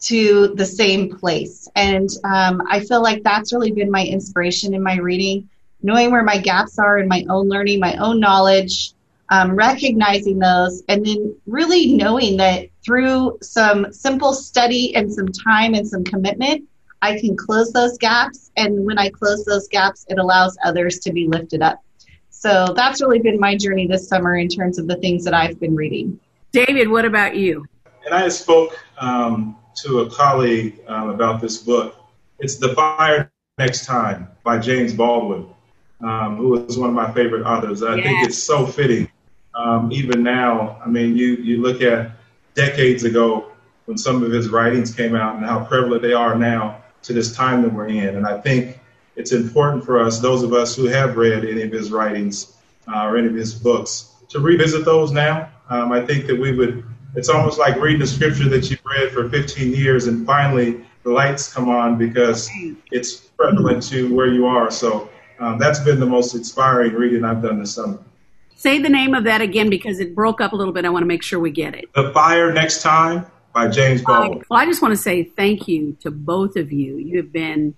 to 0.01 0.53
the 0.55 0.65
same 0.65 1.15
place. 1.17 1.67
And 1.75 2.09
um, 2.23 2.63
I 2.69 2.79
feel 2.81 3.01
like 3.01 3.23
that's 3.23 3.53
really 3.53 3.71
been 3.71 3.91
my 3.91 4.03
inspiration 4.03 4.73
in 4.73 4.83
my 4.83 4.97
reading, 4.97 5.49
knowing 5.81 6.11
where 6.11 6.23
my 6.23 6.37
gaps 6.37 6.79
are 6.79 6.97
in 6.97 7.07
my 7.07 7.25
own 7.29 7.47
learning, 7.47 7.79
my 7.79 7.95
own 7.97 8.19
knowledge, 8.19 8.93
um, 9.29 9.55
recognizing 9.55 10.39
those, 10.39 10.83
and 10.89 11.05
then 11.05 11.35
really 11.45 11.93
knowing 11.93 12.37
that 12.37 12.67
through 12.83 13.37
some 13.41 13.93
simple 13.93 14.33
study 14.33 14.95
and 14.95 15.11
some 15.11 15.27
time 15.27 15.73
and 15.73 15.87
some 15.87 16.03
commitment, 16.03 16.67
I 17.01 17.19
can 17.19 17.37
close 17.37 17.71
those 17.71 17.97
gaps. 17.97 18.51
And 18.57 18.85
when 18.85 18.97
I 18.97 19.09
close 19.09 19.45
those 19.45 19.67
gaps, 19.67 20.05
it 20.09 20.17
allows 20.17 20.57
others 20.63 20.99
to 20.99 21.13
be 21.13 21.27
lifted 21.27 21.61
up. 21.61 21.79
So 22.29 22.73
that's 22.75 23.01
really 23.01 23.19
been 23.19 23.39
my 23.39 23.55
journey 23.55 23.87
this 23.87 24.07
summer 24.07 24.35
in 24.35 24.47
terms 24.47 24.79
of 24.79 24.87
the 24.87 24.95
things 24.97 25.23
that 25.25 25.33
I've 25.33 25.59
been 25.59 25.75
reading. 25.75 26.19
David, 26.51 26.89
what 26.89 27.05
about 27.05 27.35
you? 27.35 27.65
And 28.05 28.15
I 28.15 28.27
spoke 28.29 28.77
um, 28.97 29.55
to 29.77 30.01
a 30.01 30.09
colleague 30.09 30.79
um, 30.87 31.09
about 31.09 31.41
this 31.41 31.57
book. 31.57 31.95
It's 32.39 32.55
The 32.55 32.73
Fire 32.75 33.31
Next 33.57 33.85
Time 33.85 34.27
by 34.43 34.59
James 34.59 34.93
Baldwin, 34.93 35.47
um, 36.01 36.37
who 36.37 36.65
is 36.65 36.77
one 36.77 36.89
of 36.89 36.95
my 36.95 37.11
favorite 37.11 37.43
authors. 37.43 37.83
I 37.83 38.01
think 38.01 38.25
it's 38.25 38.37
so 38.37 38.65
fitting 38.65 39.09
um, 39.53 39.91
even 39.91 40.23
now. 40.23 40.81
I 40.83 40.89
mean, 40.89 41.15
you, 41.15 41.35
you 41.35 41.61
look 41.61 41.81
at 41.81 42.11
decades 42.55 43.03
ago 43.03 43.51
when 43.85 43.97
some 43.97 44.23
of 44.23 44.31
his 44.31 44.49
writings 44.49 44.93
came 44.93 45.15
out 45.15 45.35
and 45.35 45.45
how 45.45 45.63
prevalent 45.65 46.01
they 46.01 46.13
are 46.13 46.35
now 46.35 46.81
to 47.03 47.13
this 47.13 47.35
time 47.35 47.61
that 47.63 47.73
we're 47.73 47.87
in. 47.87 48.15
And 48.15 48.25
I 48.25 48.39
think 48.39 48.79
it's 49.15 49.31
important 49.31 49.83
for 49.83 49.99
us, 49.99 50.19
those 50.19 50.43
of 50.43 50.53
us 50.53 50.75
who 50.75 50.85
have 50.85 51.17
read 51.17 51.43
any 51.45 51.63
of 51.63 51.71
his 51.71 51.91
writings 51.91 52.57
uh, 52.87 53.03
or 53.05 53.17
any 53.17 53.27
of 53.27 53.33
his 53.33 53.53
books, 53.53 54.15
to 54.29 54.39
revisit 54.39 54.85
those 54.85 55.11
now. 55.11 55.49
Um, 55.69 55.91
I 55.91 56.05
think 56.05 56.25
that 56.27 56.39
we 56.39 56.55
would, 56.55 56.83
it's 57.15 57.29
almost 57.29 57.59
like 57.59 57.75
reading 57.77 58.01
a 58.01 58.07
scripture 58.07 58.49
that 58.49 58.69
you've 58.69 58.83
read 58.85 59.11
for 59.11 59.29
15 59.29 59.73
years 59.73 60.07
and 60.07 60.25
finally 60.25 60.83
the 61.03 61.09
lights 61.09 61.51
come 61.51 61.69
on 61.69 61.97
because 61.97 62.49
it's 62.91 63.15
prevalent 63.15 63.83
to 63.83 64.13
where 64.13 64.27
you 64.27 64.45
are. 64.45 64.69
So 64.69 65.09
um, 65.39 65.57
that's 65.57 65.79
been 65.79 65.99
the 65.99 66.05
most 66.05 66.35
inspiring 66.35 66.93
reading 66.93 67.23
I've 67.23 67.41
done 67.41 67.59
this 67.59 67.73
summer. 67.73 67.99
Say 68.55 68.77
the 68.77 68.89
name 68.89 69.15
of 69.15 69.23
that 69.23 69.41
again 69.41 69.69
because 69.69 69.99
it 69.99 70.13
broke 70.13 70.39
up 70.39 70.53
a 70.53 70.55
little 70.55 70.73
bit. 70.73 70.85
I 70.85 70.89
want 70.89 71.01
to 71.01 71.07
make 71.07 71.23
sure 71.23 71.39
we 71.39 71.49
get 71.49 71.73
it. 71.73 71.91
The 71.93 72.11
Fire 72.13 72.53
Next 72.53 72.83
Time 72.83 73.25
by 73.53 73.67
James 73.67 74.03
Baldwin. 74.03 74.43
Well, 74.49 74.59
I 74.59 74.65
just 74.65 74.83
want 74.83 74.91
to 74.91 75.01
say 75.01 75.23
thank 75.23 75.67
you 75.67 75.97
to 76.01 76.11
both 76.11 76.55
of 76.55 76.71
you. 76.71 76.97
You 76.97 77.17
have 77.17 77.33
been 77.33 77.75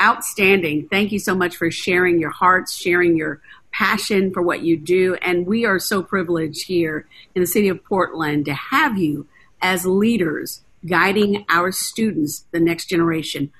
outstanding. 0.00 0.88
Thank 0.88 1.12
you 1.12 1.20
so 1.20 1.34
much 1.34 1.56
for 1.56 1.70
sharing 1.70 2.18
your 2.18 2.30
hearts, 2.30 2.74
sharing 2.74 3.16
your 3.16 3.40
passion 3.76 4.32
for 4.32 4.42
what 4.42 4.62
you 4.62 4.76
do. 4.76 5.16
And 5.16 5.46
we 5.46 5.64
are 5.64 5.78
so 5.78 6.02
privileged 6.02 6.66
here 6.66 7.06
in 7.34 7.42
the 7.42 7.46
city 7.46 7.68
of 7.68 7.84
Portland 7.84 8.44
to 8.46 8.54
have 8.54 8.96
you 8.96 9.26
as 9.60 9.84
leaders 9.84 10.62
guiding 10.86 11.44
our 11.48 11.72
students, 11.72 12.44
the 12.52 12.60
next 12.60 12.86
generation, 12.86 13.52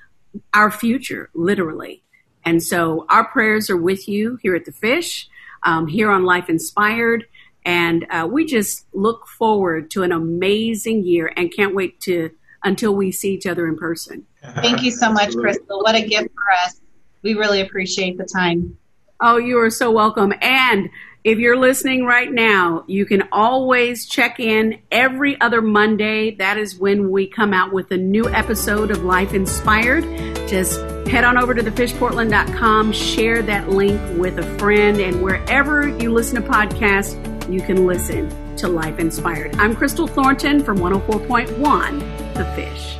our 0.53 0.71
future, 0.71 1.29
literally. 1.33 2.03
And 2.45 2.63
so 2.63 3.05
our 3.09 3.25
prayers 3.27 3.69
are 3.69 3.77
with 3.77 4.07
you 4.07 4.39
here 4.41 4.55
at 4.55 4.65
the 4.65 4.71
Fish 4.71 5.29
um, 5.63 5.87
here 5.87 6.09
on 6.09 6.23
Life 6.23 6.49
Inspired. 6.49 7.25
And 7.65 8.05
uh, 8.09 8.27
we 8.31 8.45
just 8.45 8.85
look 8.93 9.27
forward 9.27 9.91
to 9.91 10.03
an 10.03 10.11
amazing 10.11 11.03
year 11.03 11.31
and 11.35 11.53
can't 11.53 11.75
wait 11.75 11.99
to 12.01 12.31
until 12.63 12.95
we 12.95 13.11
see 13.11 13.33
each 13.33 13.45
other 13.45 13.67
in 13.67 13.77
person. 13.77 14.25
Thank 14.41 14.81
you 14.81 14.91
so 14.91 15.11
much, 15.11 15.35
Crystal. 15.35 15.81
What 15.81 15.95
a 15.95 16.01
gift 16.01 16.29
for 16.33 16.65
us. 16.65 16.79
We 17.21 17.33
really 17.33 17.61
appreciate 17.61 18.17
the 18.17 18.25
time. 18.25 18.77
Oh, 19.19 19.37
you 19.37 19.57
are 19.59 19.71
so 19.71 19.89
welcome. 19.89 20.31
And 20.41 20.89
if 21.23 21.39
you're 21.39 21.57
listening 21.57 22.05
right 22.05 22.31
now, 22.31 22.83
you 22.87 23.03
can 23.05 23.23
always 23.31 24.05
check 24.05 24.39
in 24.39 24.79
every 24.91 25.41
other 25.41 25.59
Monday. 25.59 26.35
That 26.35 26.59
is 26.59 26.77
when 26.77 27.09
we 27.09 27.25
come 27.25 27.51
out 27.51 27.73
with 27.73 27.89
a 27.89 27.97
new 27.97 28.29
episode 28.29 28.91
of 28.91 29.03
Life 29.03 29.33
Inspired. 29.33 30.03
Just 30.47 30.79
head 31.07 31.23
on 31.23 31.35
over 31.35 31.55
to 31.55 31.63
thefishportland.com, 31.63 32.91
share 32.91 33.41
that 33.41 33.69
link 33.69 33.99
with 34.19 34.37
a 34.37 34.57
friend, 34.59 34.99
and 34.99 35.23
wherever 35.23 35.89
you 35.89 36.13
listen 36.13 36.39
to 36.39 36.47
podcasts, 36.47 37.17
you 37.51 37.61
can 37.61 37.87
listen 37.87 38.29
to 38.57 38.67
Life 38.67 38.99
Inspired. 38.99 39.55
I'm 39.55 39.75
Crystal 39.75 40.05
Thornton 40.05 40.63
from 40.63 40.77
104.1 40.77 42.35
The 42.35 42.45
Fish. 42.55 42.97